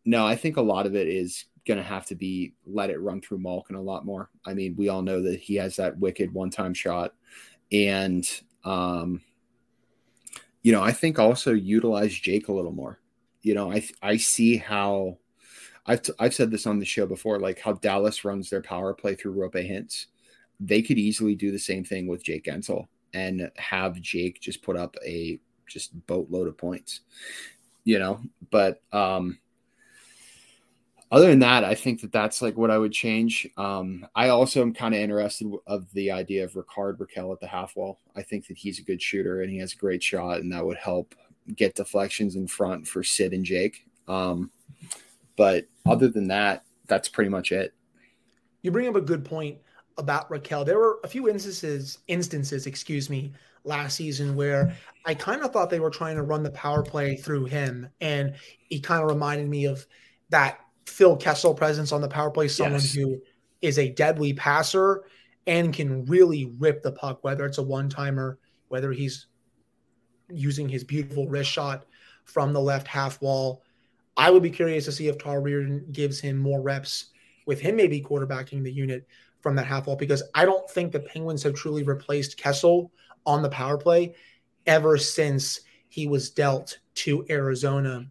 no, 0.05 0.25
I 0.25 0.35
think 0.35 0.57
a 0.57 0.61
lot 0.61 0.85
of 0.85 0.95
it 0.95 1.07
is 1.07 1.45
going 1.65 1.77
to 1.77 1.83
have 1.83 2.05
to 2.07 2.15
be 2.15 2.53
let 2.65 2.89
it 2.89 2.99
run 3.01 3.21
through 3.21 3.39
Malkin 3.39 3.75
a 3.75 3.81
lot 3.81 4.05
more. 4.05 4.29
I 4.45 4.53
mean, 4.53 4.75
we 4.77 4.89
all 4.89 5.01
know 5.01 5.21
that 5.23 5.39
he 5.39 5.55
has 5.55 5.77
that 5.77 5.97
wicked 5.97 6.33
one 6.33 6.49
time 6.49 6.73
shot. 6.73 7.13
And, 7.71 8.27
um, 8.65 9.21
you 10.61 10.71
know, 10.71 10.81
I 10.81 10.91
think 10.91 11.19
also 11.19 11.53
utilize 11.53 12.13
Jake 12.13 12.47
a 12.47 12.53
little 12.53 12.71
more. 12.71 12.99
You 13.41 13.55
know, 13.55 13.71
I, 13.71 13.87
I 14.01 14.17
see 14.17 14.57
how 14.57 15.17
I've, 15.85 16.01
I've 16.19 16.33
said 16.33 16.51
this 16.51 16.67
on 16.67 16.79
the 16.79 16.85
show 16.85 17.05
before, 17.05 17.39
like 17.39 17.59
how 17.59 17.73
Dallas 17.73 18.23
runs 18.23 18.49
their 18.49 18.61
power 18.61 18.93
play 18.93 19.15
through 19.15 19.35
Roope 19.35 19.69
Hintz. 19.69 20.05
They 20.59 20.81
could 20.81 20.97
easily 20.97 21.35
do 21.35 21.51
the 21.51 21.59
same 21.59 21.83
thing 21.83 22.07
with 22.07 22.23
Jake 22.23 22.45
Guentzel 22.45 22.87
and 23.13 23.51
have 23.57 23.99
Jake 23.99 24.39
just 24.39 24.61
put 24.61 24.77
up 24.77 24.95
a 25.05 25.39
just 25.67 26.05
boatload 26.07 26.47
of 26.47 26.57
points, 26.57 27.01
you 27.83 27.99
know, 27.99 28.21
but, 28.49 28.81
um, 28.91 29.39
other 31.13 31.27
than 31.27 31.39
that, 31.39 31.63
I 31.63 31.75
think 31.75 32.01
that 32.01 32.11
that's 32.11 32.41
like 32.41 32.57
what 32.57 32.71
I 32.71 32.79
would 32.79 32.91
change. 32.91 33.47
Um, 33.55 34.07
I 34.15 34.29
also 34.29 34.63
am 34.63 34.73
kind 34.73 34.95
of 34.95 34.99
interested 34.99 35.47
of 35.67 35.85
the 35.93 36.09
idea 36.09 36.43
of 36.43 36.55
Rickard 36.55 36.97
Rakell 36.97 37.31
at 37.31 37.39
the 37.39 37.45
half 37.45 37.75
wall. 37.75 37.99
I 38.15 38.23
think 38.23 38.47
that 38.47 38.57
he's 38.57 38.79
a 38.79 38.83
good 38.83 38.99
shooter 38.99 39.43
and 39.43 39.51
he 39.51 39.59
has 39.59 39.73
a 39.73 39.77
great 39.77 40.01
shot, 40.01 40.39
and 40.39 40.51
that 40.51 40.65
would 40.65 40.77
help 40.77 41.13
get 41.55 41.75
deflections 41.75 42.35
in 42.35 42.47
front 42.47 42.87
for 42.87 43.03
Sid 43.03 43.31
and 43.31 43.45
Jake. 43.45 43.85
Um, 44.07 44.49
but 45.35 45.67
other 45.85 46.07
than 46.07 46.29
that, 46.29 46.63
that's 46.87 47.09
pretty 47.09 47.29
much 47.29 47.51
it. 47.51 47.75
You 48.63 48.71
bring 48.71 48.87
up 48.87 48.95
a 48.95 49.01
good 49.01 49.23
point 49.23 49.59
about 49.99 50.27
Rakell. 50.31 50.65
There 50.65 50.79
were 50.79 50.99
a 51.03 51.07
few 51.07 51.29
instances, 51.29 51.99
instances, 52.07 52.65
excuse 52.65 53.07
me, 53.11 53.33
last 53.65 53.97
season 53.97 54.35
where 54.35 54.75
I 55.05 55.13
kind 55.13 55.43
of 55.43 55.53
thought 55.53 55.69
they 55.69 55.79
were 55.79 55.91
trying 55.91 56.15
to 56.15 56.23
run 56.23 56.41
the 56.41 56.49
power 56.49 56.81
play 56.81 57.17
through 57.17 57.45
him, 57.45 57.87
and 58.01 58.33
he 58.67 58.79
kind 58.79 59.03
of 59.03 59.09
reminded 59.09 59.47
me 59.47 59.65
of 59.65 59.85
that 60.29 60.57
Phil 60.85 61.15
Kessel 61.15 61.53
presence 61.53 61.91
on 61.91 62.01
the 62.01 62.07
power 62.07 62.29
play, 62.29 62.47
someone 62.47 62.81
yes. 62.81 62.93
who 62.93 63.21
is 63.61 63.79
a 63.79 63.89
deadly 63.89 64.33
passer 64.33 65.03
and 65.47 65.73
can 65.73 66.05
really 66.05 66.53
rip 66.57 66.83
the 66.83 66.91
puck, 66.91 67.23
whether 67.23 67.45
it's 67.45 67.57
a 67.57 67.63
one 67.63 67.89
timer, 67.89 68.37
whether 68.67 68.91
he's 68.91 69.27
using 70.29 70.69
his 70.69 70.83
beautiful 70.83 71.27
wrist 71.27 71.49
shot 71.49 71.85
from 72.25 72.53
the 72.53 72.61
left 72.61 72.87
half 72.87 73.21
wall. 73.21 73.61
I 74.15 74.29
would 74.29 74.43
be 74.43 74.49
curious 74.49 74.85
to 74.85 74.91
see 74.91 75.07
if 75.07 75.17
Todd 75.17 75.43
Reirden 75.43 75.91
gives 75.91 76.19
him 76.19 76.37
more 76.37 76.61
reps 76.61 77.07
with 77.45 77.59
him 77.59 77.75
maybe 77.75 78.01
quarterbacking 78.01 78.63
the 78.63 78.71
unit 78.71 79.05
from 79.41 79.55
that 79.55 79.65
half 79.65 79.87
wall 79.87 79.95
because 79.95 80.23
I 80.33 80.45
don't 80.45 80.69
think 80.69 80.91
the 80.91 80.99
Penguins 80.99 81.43
have 81.43 81.55
truly 81.55 81.83
replaced 81.83 82.37
Kessel 82.37 82.91
on 83.25 83.41
the 83.41 83.49
power 83.49 83.77
play 83.77 84.15
ever 84.65 84.97
since 84.97 85.61
he 85.89 86.07
was 86.07 86.29
dealt 86.29 86.79
to 86.95 87.25
Arizona 87.29 88.09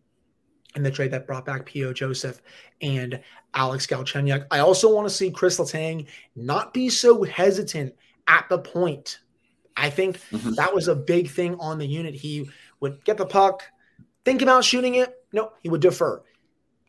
in 0.75 0.83
the 0.83 0.91
trade 0.91 1.11
that 1.11 1.27
brought 1.27 1.45
back 1.45 1.67
P.O. 1.67 1.93
Joseph 1.93 2.41
and 2.81 3.21
Alex 3.55 3.87
Galchenyuk. 3.87 4.47
I 4.51 4.61
also 4.61 4.95
want 4.95 5.09
to 5.09 5.15
see 5.15 5.31
Chris 5.31 5.59
Letang 5.59 6.07
not 6.35 6.73
be 6.73 6.89
so 6.89 7.23
hesitant 7.23 7.95
at 8.27 8.49
the 8.49 8.59
point. 8.59 9.21
I 9.77 9.91
think 9.91 10.21
mm-hmm. 10.31 10.53
that 10.55 10.75
was 10.75 10.89
a 10.89 10.95
big 10.95 11.31
thing 11.31 11.57
on 11.59 11.79
the 11.79 11.87
unit. 11.87 12.15
He 12.15 12.49
would 12.81 13.05
get 13.05 13.17
the 13.17 13.27
puck, 13.27 13.63
think 14.25 14.43
about 14.43 14.65
shooting 14.65 14.97
it. 14.97 15.15
No, 15.33 15.53
he 15.63 15.69
would 15.69 15.81
defer. 15.81 16.23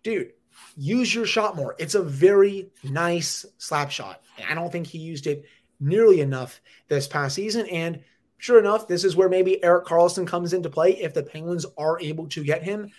Dude, 0.04 0.34
use 0.76 1.14
your 1.14 1.26
shot 1.26 1.56
more. 1.56 1.76
It's 1.80 1.96
a 1.96 2.04
very 2.04 2.72
nice 2.84 3.46
slap 3.58 3.92
shot. 3.92 4.22
I 4.48 4.54
don't 4.54 4.72
think 4.72 4.88
he 4.88 4.98
used 4.98 5.28
it 5.28 5.46
nearly 5.80 6.22
enough 6.22 6.62
this 6.88 7.08
past 7.08 7.36
season. 7.36 7.68
And 7.68 8.02
sure 8.38 8.60
enough, 8.60 8.88
this 8.88 9.04
is 9.04 9.16
where 9.16 9.30
maybe 9.30 9.64
Erik 9.64 9.86
Karlsson 9.86 10.28
comes 10.28 10.54
into 10.54 10.70
play 10.70 11.00
if 11.02 11.14
the 11.14 11.24
Penguins 11.24 11.66
are 11.78 12.00
able 12.02 12.28
to 12.30 12.44
get 12.44 12.64
him. 12.64 12.92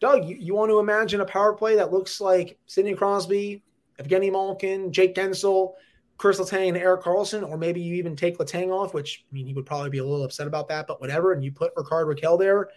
Doug, 0.00 0.24
you, 0.24 0.36
you 0.36 0.54
want 0.54 0.70
to 0.70 0.78
imagine 0.78 1.20
a 1.20 1.24
power 1.24 1.52
play 1.52 1.76
that 1.76 1.92
looks 1.92 2.20
like 2.20 2.58
Sidney 2.66 2.94
Crosby, 2.94 3.62
Evgeny 3.98 4.30
Malkin, 4.30 4.92
Jake 4.92 5.14
Guentzel, 5.14 5.74
Chris 6.16 6.38
Letang, 6.38 6.68
and 6.68 6.76
Erik 6.76 7.02
Karlsson, 7.02 7.48
or 7.48 7.56
maybe 7.56 7.80
you 7.80 7.94
even 7.94 8.16
take 8.16 8.38
Letang 8.38 8.70
off, 8.70 8.94
which 8.94 9.24
I 9.30 9.34
mean 9.34 9.46
he 9.46 9.54
would 9.54 9.66
probably 9.66 9.90
be 9.90 9.98
a 9.98 10.04
little 10.04 10.24
upset 10.24 10.46
about 10.46 10.68
that, 10.68 10.86
but 10.86 11.00
whatever, 11.00 11.32
and 11.32 11.44
you 11.44 11.52
put 11.52 11.72
Rickard 11.76 12.06
Rakell 12.06 12.38
there, 12.38 12.68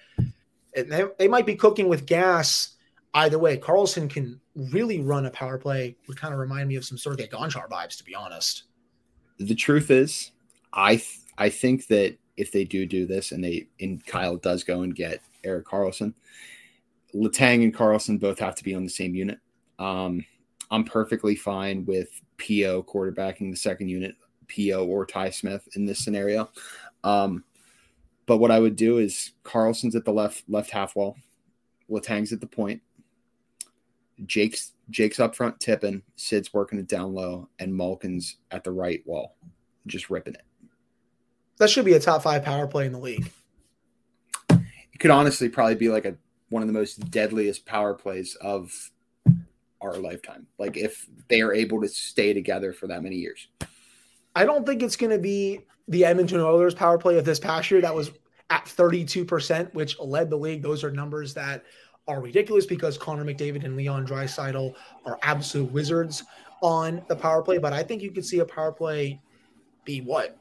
and 0.76 0.92
they, 0.92 1.06
they 1.18 1.28
might 1.28 1.46
be 1.46 1.56
cooking 1.56 1.88
with 1.88 2.06
gas 2.06 2.76
either 3.14 3.40
way. 3.40 3.58
Karlsson 3.58 4.10
can 4.10 4.40
really 4.56 5.02
run 5.02 5.26
a 5.26 5.32
power 5.32 5.58
play. 5.58 5.96
Would 6.08 6.20
kind 6.20 6.34
of 6.34 6.40
remind 6.40 6.68
me 6.70 6.76
of 6.76 6.86
some 6.86 6.98
Sergei 6.98 7.28
Gonchar 7.28 7.70
vibes, 7.70 7.98
to 7.98 8.04
be 8.04 8.16
honest. 8.16 8.64
The 9.40 9.56
truth 9.56 9.92
is, 9.92 10.32
I 10.74 10.96
th- 10.96 11.20
I 11.38 11.50
think 11.50 11.88
that 11.88 12.18
if 12.38 12.52
they 12.52 12.64
do 12.64 12.86
do 12.86 13.06
this 13.06 13.32
and 13.32 13.44
they 13.44 13.68
and 13.80 14.06
Kyle 14.06 14.38
does 14.38 14.64
go 14.64 14.82
and 14.82 14.96
get 14.96 15.22
Erik 15.44 15.66
Karlsson, 15.66 16.14
Letang 17.16 17.64
and 17.64 17.76
Karlsson 17.76 18.20
both 18.20 18.40
have 18.40 18.56
to 18.56 18.64
be 18.64 18.76
on 18.76 18.84
the 18.84 18.90
same 18.90 19.16
unit. 19.16 19.40
Um, 19.80 20.26
I'm 20.70 20.84
perfectly 20.84 21.36
fine 21.36 21.86
with 21.86 22.10
PO 22.38 22.84
quarterbacking 22.84 23.52
the 23.52 23.58
second 23.58 23.90
unit, 23.90 24.16
PO 24.54 24.86
or 24.86 25.06
Ty 25.06 25.30
Smith 25.32 25.68
in 25.76 25.86
this 25.86 26.04
scenario. 26.04 26.50
Um, 27.04 27.44
but 28.26 28.38
what 28.38 28.52
I 28.52 28.60
would 28.60 28.76
do 28.76 28.98
is 28.98 29.32
Karlsson's 29.44 29.96
at 29.96 30.04
the 30.04 30.12
left 30.12 30.44
left 30.50 30.70
half 30.70 30.96
wall, 30.96 31.16
Letang's 31.90 32.34
at 32.34 32.42
the 32.42 32.48
point, 32.48 32.82
Jake's 34.26 34.74
Jake's 34.90 35.20
up 35.20 35.36
front 35.36 35.60
tipping, 35.60 36.02
Sid's 36.16 36.54
working 36.54 36.80
it 36.80 36.88
down 36.88 37.14
low, 37.14 37.50
and 37.60 37.74
Malkin's 37.74 38.38
at 38.52 38.64
the 38.64 38.72
right 38.72 39.02
wall, 39.06 39.38
just 39.86 40.10
ripping 40.10 40.34
it. 40.34 40.44
That 41.58 41.70
should 41.70 41.86
be 41.86 41.94
a 41.94 42.00
top 42.00 42.24
five 42.24 42.44
power 42.44 42.68
play 42.68 42.86
in 42.86 42.92
the 42.92 43.00
league. 43.00 43.32
It 44.50 45.00
could 45.00 45.12
honestly 45.12 45.50
probably 45.50 45.76
be 45.76 45.90
like 45.90 46.06
a 46.06 46.16
one 46.50 46.62
of 46.62 46.68
the 46.68 46.74
most 46.74 47.12
deadliest 47.12 47.66
power 47.66 47.94
plays 47.94 48.36
of 48.36 48.92
our 49.82 49.96
lifetime. 49.96 50.48
Like 50.58 50.78
if 50.78 51.06
they 51.28 51.42
are 51.42 51.54
able 51.54 51.82
to 51.82 51.88
stay 51.88 52.34
together 52.34 52.74
for 52.74 52.88
that 52.88 53.04
many 53.04 53.16
years. 53.16 53.48
I 54.36 54.46
don't 54.46 54.66
think 54.66 54.84
it's 54.84 54.96
going 54.96 55.12
to 55.12 55.20
be 55.20 55.62
the 55.88 56.06
Edmonton 56.06 56.40
Oilers 56.40 56.74
power 56.74 56.98
play 56.98 57.18
of 57.18 57.26
this 57.26 57.40
past 57.40 57.72
year 57.72 57.82
that 57.82 57.94
was 57.94 58.12
at 58.50 58.66
32%, 58.66 59.74
which 59.74 60.00
led 60.00 60.30
the 60.30 60.38
league. 60.38 60.62
Those 60.62 60.84
are 60.84 60.92
numbers 60.92 61.34
that 61.34 61.64
are 62.08 62.22
ridiculous 62.22 62.66
because 62.66 62.98
Connor 62.98 63.26
McDavid 63.26 63.66
and 63.66 63.76
Leon 63.76 64.08
Draisaitl 64.08 64.74
are 65.06 65.20
absolute 65.24 65.72
wizards 65.72 66.24
on 66.62 67.04
the 67.08 67.16
power 67.16 67.42
play. 67.42 67.58
But 67.58 67.74
I 67.74 67.84
think 67.84 68.02
you 68.02 68.12
could 68.12 68.26
see 68.26 68.40
a 68.40 68.46
power 68.46 68.72
play 68.72 69.22
be 69.84 70.02
what 70.02 70.38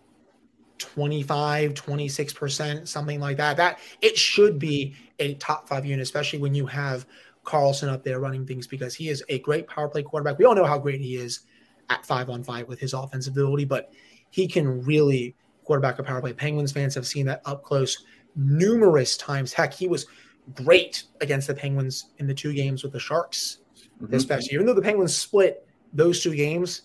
25, 0.79 1.75
26%, 1.75 2.89
something 2.89 3.21
like 3.21 3.37
that. 3.37 3.57
That 3.57 3.79
it 4.03 4.17
should 4.17 4.59
be 4.59 4.95
a 5.19 5.35
top 5.35 5.69
five 5.69 5.87
unit, 5.87 6.03
especially 6.03 6.39
when 6.39 6.55
you 6.55 6.67
have 6.67 7.07
Karlsson 7.45 7.89
up 7.89 8.05
there 8.05 8.21
running 8.21 8.47
things 8.47 8.67
because 8.67 8.95
he 8.95 9.09
is 9.09 9.25
a 9.29 9.39
great 9.39 9.67
power 9.69 9.89
play 9.89 10.03
quarterback. 10.03 10.39
We 10.39 10.45
all 10.45 10.55
know 10.55 10.65
how 10.65 10.79
great 10.79 11.01
he 11.01 11.17
is 11.17 11.41
at 11.89 12.05
five 12.05 12.29
on 12.29 12.43
five 12.43 12.69
with 12.69 12.81
his 12.81 12.93
offensive 12.93 13.33
ability, 13.35 13.65
but 13.65 13.93
he 14.31 14.47
can 14.49 14.83
really 14.85 15.35
quarterback 15.65 15.99
a 15.99 16.03
power 16.03 16.21
play. 16.21 16.33
Penguins 16.33 16.73
fans 16.73 16.95
have 16.95 17.07
seen 17.07 17.27
that 17.27 17.43
up 17.45 17.63
close 17.63 18.05
numerous 18.35 19.17
times. 19.17 19.53
Heck, 19.53 19.73
he 19.73 19.89
was 19.89 20.07
great 20.55 21.05
against 21.21 21.47
the 21.47 21.55
Penguins 21.55 22.11
in 22.19 22.27
the 22.27 22.35
two 22.35 22.53
games 22.53 22.83
with 22.83 22.93
the 22.93 23.01
Sharks 23.01 23.59
mm-hmm. 23.79 24.11
this 24.11 24.25
past 24.25 24.51
year. 24.51 24.61
Even 24.61 24.67
though 24.67 24.75
the 24.75 24.83
Penguins 24.83 25.17
split 25.17 25.67
those 25.93 26.23
two 26.23 26.35
games, 26.35 26.83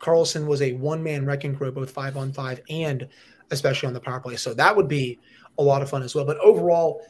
Karlsson 0.00 0.46
was 0.46 0.62
a 0.62 0.72
one 0.74 1.02
man 1.02 1.24
wrecking 1.26 1.54
crew, 1.54 1.72
both 1.72 1.90
five 1.90 2.16
on 2.16 2.32
five 2.32 2.60
and 2.68 3.08
especially 3.50 3.86
on 3.86 3.94
the 3.94 4.00
power 4.00 4.20
play. 4.20 4.36
So 4.36 4.54
that 4.54 4.74
would 4.74 4.88
be 4.88 5.18
a 5.58 5.62
lot 5.62 5.82
of 5.82 5.90
fun 5.90 6.02
as 6.02 6.14
well. 6.14 6.24
But 6.24 6.38
overall, 6.38 7.02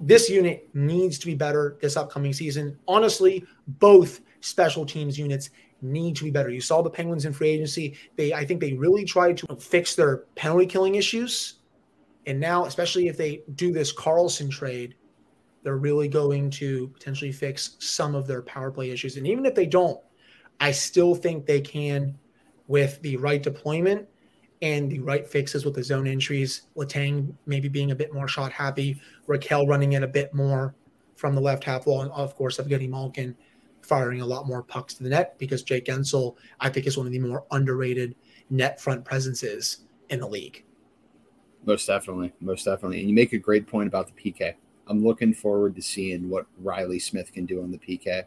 this 0.00 0.30
unit 0.30 0.68
needs 0.74 1.18
to 1.18 1.26
be 1.26 1.34
better 1.34 1.76
this 1.80 1.96
upcoming 1.96 2.32
season. 2.32 2.78
Honestly, 2.88 3.44
both 3.66 4.20
special 4.40 4.86
teams 4.86 5.18
units 5.18 5.50
need 5.82 6.16
to 6.16 6.24
be 6.24 6.30
better. 6.30 6.50
You 6.50 6.60
saw 6.60 6.82
the 6.82 6.90
Penguins 6.90 7.26
in 7.26 7.32
free 7.32 7.50
agency. 7.50 7.96
They 8.16 8.32
I 8.32 8.44
think 8.44 8.60
they 8.60 8.72
really 8.72 9.04
tried 9.04 9.36
to 9.38 9.56
fix 9.56 9.94
their 9.94 10.24
penalty 10.34 10.66
killing 10.66 10.94
issues. 10.94 11.54
And 12.26 12.38
now, 12.38 12.66
especially 12.66 13.08
if 13.08 13.16
they 13.16 13.42
do 13.54 13.72
this 13.72 13.94
Karlsson 13.94 14.50
trade, 14.50 14.94
they're 15.62 15.76
really 15.76 16.08
going 16.08 16.50
to 16.50 16.88
potentially 16.88 17.32
fix 17.32 17.76
some 17.78 18.14
of 18.14 18.26
their 18.26 18.42
power 18.42 18.70
play 18.70 18.90
issues. 18.90 19.16
And 19.16 19.26
even 19.26 19.46
if 19.46 19.54
they 19.54 19.66
don't, 19.66 20.00
I 20.60 20.72
still 20.72 21.14
think 21.14 21.46
they 21.46 21.60
can 21.60 22.18
with 22.68 23.00
the 23.02 23.16
right 23.16 23.42
deployment 23.42 24.06
and 24.62 24.90
the 24.90 25.00
right 25.00 25.26
fixes 25.26 25.64
with 25.64 25.74
the 25.74 25.82
zone 25.82 26.06
entries. 26.06 26.62
Letang 26.76 27.32
maybe 27.46 27.68
being 27.68 27.90
a 27.90 27.94
bit 27.94 28.12
more 28.12 28.28
shot 28.28 28.52
happy, 28.52 29.00
Rakell 29.26 29.66
running 29.66 29.94
it 29.94 30.02
a 30.02 30.08
bit 30.08 30.34
more 30.34 30.74
from 31.16 31.34
the 31.34 31.40
left 31.40 31.64
half 31.64 31.86
wall, 31.86 32.02
and 32.02 32.10
of 32.12 32.34
course, 32.34 32.58
Evgeny 32.58 32.88
Malkin 32.88 33.36
firing 33.82 34.20
a 34.20 34.26
lot 34.26 34.46
more 34.46 34.62
pucks 34.62 34.94
to 34.94 35.02
the 35.02 35.08
net 35.08 35.38
because 35.38 35.62
Jake 35.62 35.86
Guentzel, 35.86 36.36
I 36.60 36.68
think, 36.68 36.86
is 36.86 36.96
one 36.96 37.06
of 37.06 37.12
the 37.12 37.18
more 37.18 37.44
underrated 37.50 38.14
net 38.50 38.80
front 38.80 39.04
presences 39.04 39.78
in 40.10 40.20
the 40.20 40.28
league. 40.28 40.64
Most 41.64 41.86
definitely, 41.86 42.32
most 42.40 42.64
definitely, 42.64 43.00
and 43.00 43.08
you 43.08 43.14
make 43.14 43.32
a 43.32 43.38
great 43.38 43.66
point 43.66 43.86
about 43.86 44.06
the 44.06 44.32
PK. 44.32 44.54
I'm 44.86 45.04
looking 45.04 45.34
forward 45.34 45.76
to 45.76 45.82
seeing 45.82 46.28
what 46.28 46.46
Reilly 46.58 46.98
Smith 46.98 47.32
can 47.32 47.46
do 47.46 47.62
on 47.62 47.70
the 47.70 47.78
PK, 47.78 48.24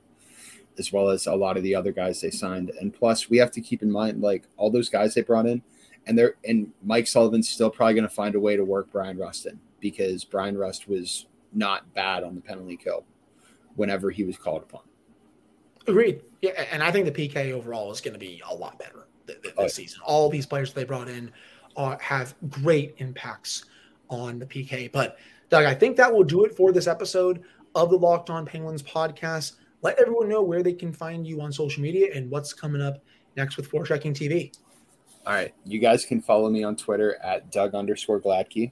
as 0.77 0.91
well 0.91 1.09
as 1.09 1.27
a 1.27 1.36
lot 1.36 1.57
of 1.57 1.63
the 1.63 1.75
other 1.75 1.91
guys 1.91 2.21
they 2.21 2.29
signed. 2.29 2.71
And 2.79 2.93
plus, 2.93 3.29
we 3.29 3.38
have 3.38 3.51
to 3.51 3.62
keep 3.62 3.81
in 3.81 3.91
mind, 3.91 4.21
like 4.21 4.43
all 4.57 4.69
those 4.69 4.89
guys 4.89 5.13
they 5.13 5.21
brought 5.21 5.45
in, 5.45 5.62
and 6.05 6.17
they're 6.17 6.36
and 6.45 6.71
Mike 6.83 7.07
Sullivan's 7.07 7.49
still 7.49 7.69
probably 7.69 7.93
going 7.93 8.07
to 8.07 8.13
find 8.13 8.36
a 8.36 8.39
way 8.39 8.55
to 8.55 8.65
work 8.65 8.91
Bryan 8.91 9.17
Rust 9.17 9.45
in 9.45 9.59
because 9.79 10.23
Bryan 10.23 10.57
Rust 10.57 10.88
was 10.88 11.27
not 11.53 11.93
bad 11.93 12.23
on 12.23 12.36
the 12.36 12.41
penalty 12.41 12.77
kill 12.77 13.05
whenever 13.75 14.12
he 14.12 14.23
was 14.23 14.38
called 14.38 14.63
upon. 14.63 14.81
Agreed. 15.88 16.21
Yeah, 16.41 16.51
and 16.71 16.81
I 16.81 16.91
think 16.91 17.05
the 17.05 17.12
PK 17.12 17.51
overall 17.51 17.91
is 17.91 18.01
going 18.01 18.13
to 18.13 18.19
be 18.19 18.41
a 18.49 18.53
lot 18.53 18.79
better 18.79 19.07
th- 19.27 19.41
th- 19.41 19.55
this 19.55 19.63
oh, 19.63 19.67
season. 19.67 19.99
All 20.05 20.29
these 20.29 20.45
players 20.45 20.73
they 20.73 20.83
brought 20.83 21.09
in 21.09 21.31
are, 21.75 21.97
have 21.99 22.36
great 22.49 22.95
impacts 22.97 23.65
on 24.09 24.39
the 24.39 24.45
PK. 24.45 24.91
But 24.91 25.17
Doug, 25.49 25.65
I 25.65 25.73
think 25.73 25.97
that 25.97 26.13
will 26.13 26.23
do 26.23 26.45
it 26.45 26.55
for 26.55 26.71
this 26.71 26.88
episode 26.88 27.43
of 27.75 27.89
the 27.89 27.97
Locked 27.97 28.29
On 28.29 28.45
Penguins 28.45 28.83
podcast. 28.83 29.53
Let 29.84 30.00
everyone 30.00 30.30
know 30.30 30.41
where 30.41 30.63
they 30.63 30.74
can 30.74 30.93
find 30.93 31.28
you 31.28 31.41
on 31.41 31.52
social 31.52 31.84
media 31.84 32.10
and 32.15 32.32
what's 32.32 32.54
coming 32.54 32.82
up 32.82 33.04
next 33.36 33.58
with 33.58 33.69
Forechecking 33.69 34.15
TV. 34.15 34.52
All 35.26 35.34
right. 35.34 35.54
You 35.65 35.80
guys 35.80 36.06
can 36.06 36.22
follow 36.22 36.50
me 36.50 36.63
on 36.63 36.76
Twitter 36.76 37.17
at 37.24 37.52
Doug 37.52 37.76
underscore 37.76 38.19
Glattke. 38.19 38.56
You 38.56 38.72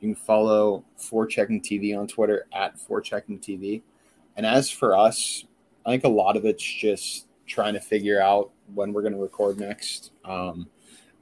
can 0.00 0.14
follow 0.14 0.84
Forechecking 0.98 1.62
TV 1.62 1.98
on 1.98 2.06
Twitter 2.06 2.46
at 2.52 2.76
Forechecking 2.78 3.40
TV. 3.40 3.82
And 4.36 4.46
as 4.46 4.70
for 4.70 4.96
us, 4.96 5.44
I 5.84 5.90
think 5.90 6.04
a 6.04 6.08
lot 6.08 6.36
of 6.36 6.44
it's 6.44 6.62
just 6.62 7.26
trying 7.46 7.74
to 7.74 7.80
figure 7.80 8.20
out 8.20 8.50
when 8.74 8.92
we're 8.92 9.02
going 9.02 9.14
to 9.14 9.18
record 9.18 9.58
next. 9.58 10.12
Um, 10.24 10.68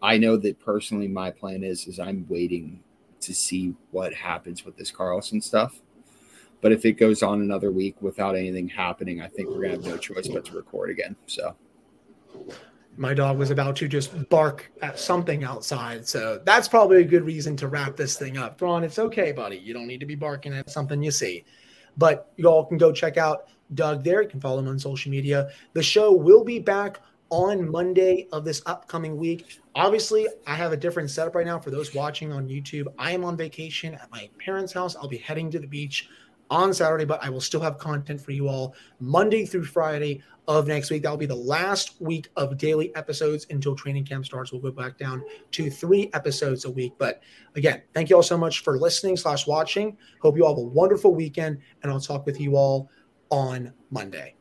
I 0.03 0.19
know 0.19 0.37
that 0.37 0.61
personally, 0.61 1.09
my 1.09 1.31
plan 1.31 1.65
is 1.65 1.87
is 1.87 1.99
I'm 1.99 2.27
waiting 2.29 2.83
to 3.21 3.35
see 3.35 3.75
what 3.91 4.15
happens 4.15 4.65
with 4.65 4.77
this 4.77 4.93
Karlsson 4.93 5.43
stuff. 5.43 5.81
But 6.61 6.73
if 6.73 6.85
it 6.85 6.93
goes 6.93 7.23
on 7.23 7.41
another 7.41 7.71
week 7.71 8.01
without 8.01 8.37
anything 8.37 8.69
happening, 8.69 9.21
I 9.21 9.29
think 9.29 9.49
we're 9.49 9.63
gonna 9.63 9.75
have 9.75 9.85
no 9.85 9.97
choice 9.97 10.29
but 10.29 10.45
to 10.47 10.57
record 10.57 10.91
again. 10.91 11.15
So 11.27 11.55
my 12.97 13.15
dog 13.15 13.39
was 13.39 13.51
about 13.51 13.77
to 13.77 13.87
just 13.87 14.29
bark 14.29 14.71
at 14.83 14.99
something 14.99 15.45
outside. 15.45 16.07
So 16.07 16.41
that's 16.45 16.67
probably 16.67 17.01
a 17.01 17.05
good 17.05 17.25
reason 17.25 17.57
to 17.59 17.69
wrap 17.69 17.97
this 17.97 18.19
thing 18.19 18.37
up. 18.37 18.59
Thrawn, 18.59 18.83
it's 18.83 18.99
okay, 18.99 19.31
buddy. 19.31 19.57
You 19.57 19.73
don't 19.73 19.87
need 19.87 20.01
to 20.01 20.07
be 20.07 20.17
barking 20.17 20.53
at 20.53 20.69
something 20.69 21.01
you 21.01 21.13
see. 21.13 21.45
But 21.97 22.33
you 22.37 22.47
all 22.47 22.65
can 22.65 22.77
go 22.77 22.93
check 22.93 23.17
out 23.17 23.49
Doug 23.75 24.03
there. 24.03 24.23
You 24.23 24.29
can 24.29 24.41
follow 24.41 24.59
him 24.59 24.69
on 24.69 24.79
social 24.79 25.13
media. 25.13 25.51
The 25.75 25.83
show 25.83 26.13
will 26.13 26.43
be 26.43 26.59
back 26.59 27.01
on 27.31 27.71
Monday 27.71 28.27
of 28.33 28.45
this 28.45 28.63
upcoming 28.67 29.17
week. 29.17 29.61
Obviously, 29.75 30.27
I 30.47 30.55
have 30.55 30.73
a 30.73 30.77
different 30.77 31.11
setup 31.11 31.35
right 31.35 31.47
now 31.47 31.59
for 31.59 31.71
those 31.71 31.95
watching 31.95 32.33
on 32.33 32.49
YouTube. 32.49 32.87
I 32.99 33.13
am 33.13 33.25
on 33.25 33.37
vacation 33.37 33.95
at 33.95 34.11
my 34.11 34.29
parents' 34.39 34.73
house. 34.73 34.97
I'll 34.97 35.09
be 35.09 35.19
heading 35.19 35.51
to 35.53 35.59
the 35.59 35.67
beach 35.67 36.09
on 36.51 36.73
Saturday, 36.73 37.05
but 37.05 37.23
I 37.23 37.31
will 37.31 37.41
still 37.41 37.61
have 37.61 37.79
content 37.79 38.21
for 38.21 38.33
you 38.33 38.49
all 38.49 38.75
Monday 39.01 39.45
through 39.45 39.65
Friday 39.65 40.23
of 40.47 40.67
next 40.67 40.91
week. 40.91 41.03
That'll 41.03 41.19
be 41.19 41.27
the 41.27 41.35
last 41.35 42.01
week 42.01 42.29
of 42.37 42.57
daily 42.57 42.95
episodes 42.97 43.47
until 43.51 43.77
training 43.77 44.05
camp 44.05 44.25
starts. 44.25 44.51
We'll 44.51 44.63
go 44.63 44.71
back 44.71 44.99
down 44.99 45.23
to 45.53 45.71
three 45.71 46.11
episodes 46.15 46.65
a 46.65 46.71
week. 46.71 46.95
But 46.99 47.23
again, 47.55 47.83
thank 47.93 48.09
you 48.09 48.17
all 48.17 48.23
so 48.23 48.39
much 48.39 48.61
for 48.61 48.79
listening 48.79 49.17
slash 49.17 49.47
watching. 49.47 49.97
Hope 50.23 50.37
you 50.37 50.45
all 50.45 50.55
have 50.55 50.65
a 50.65 50.67
wonderful 50.67 51.15
weekend, 51.15 51.59
and 51.83 51.93
I'll 51.93 52.01
talk 52.01 52.25
with 52.25 52.41
you 52.41 52.57
all 52.57 52.91
on 53.31 53.73
Monday. 53.91 54.35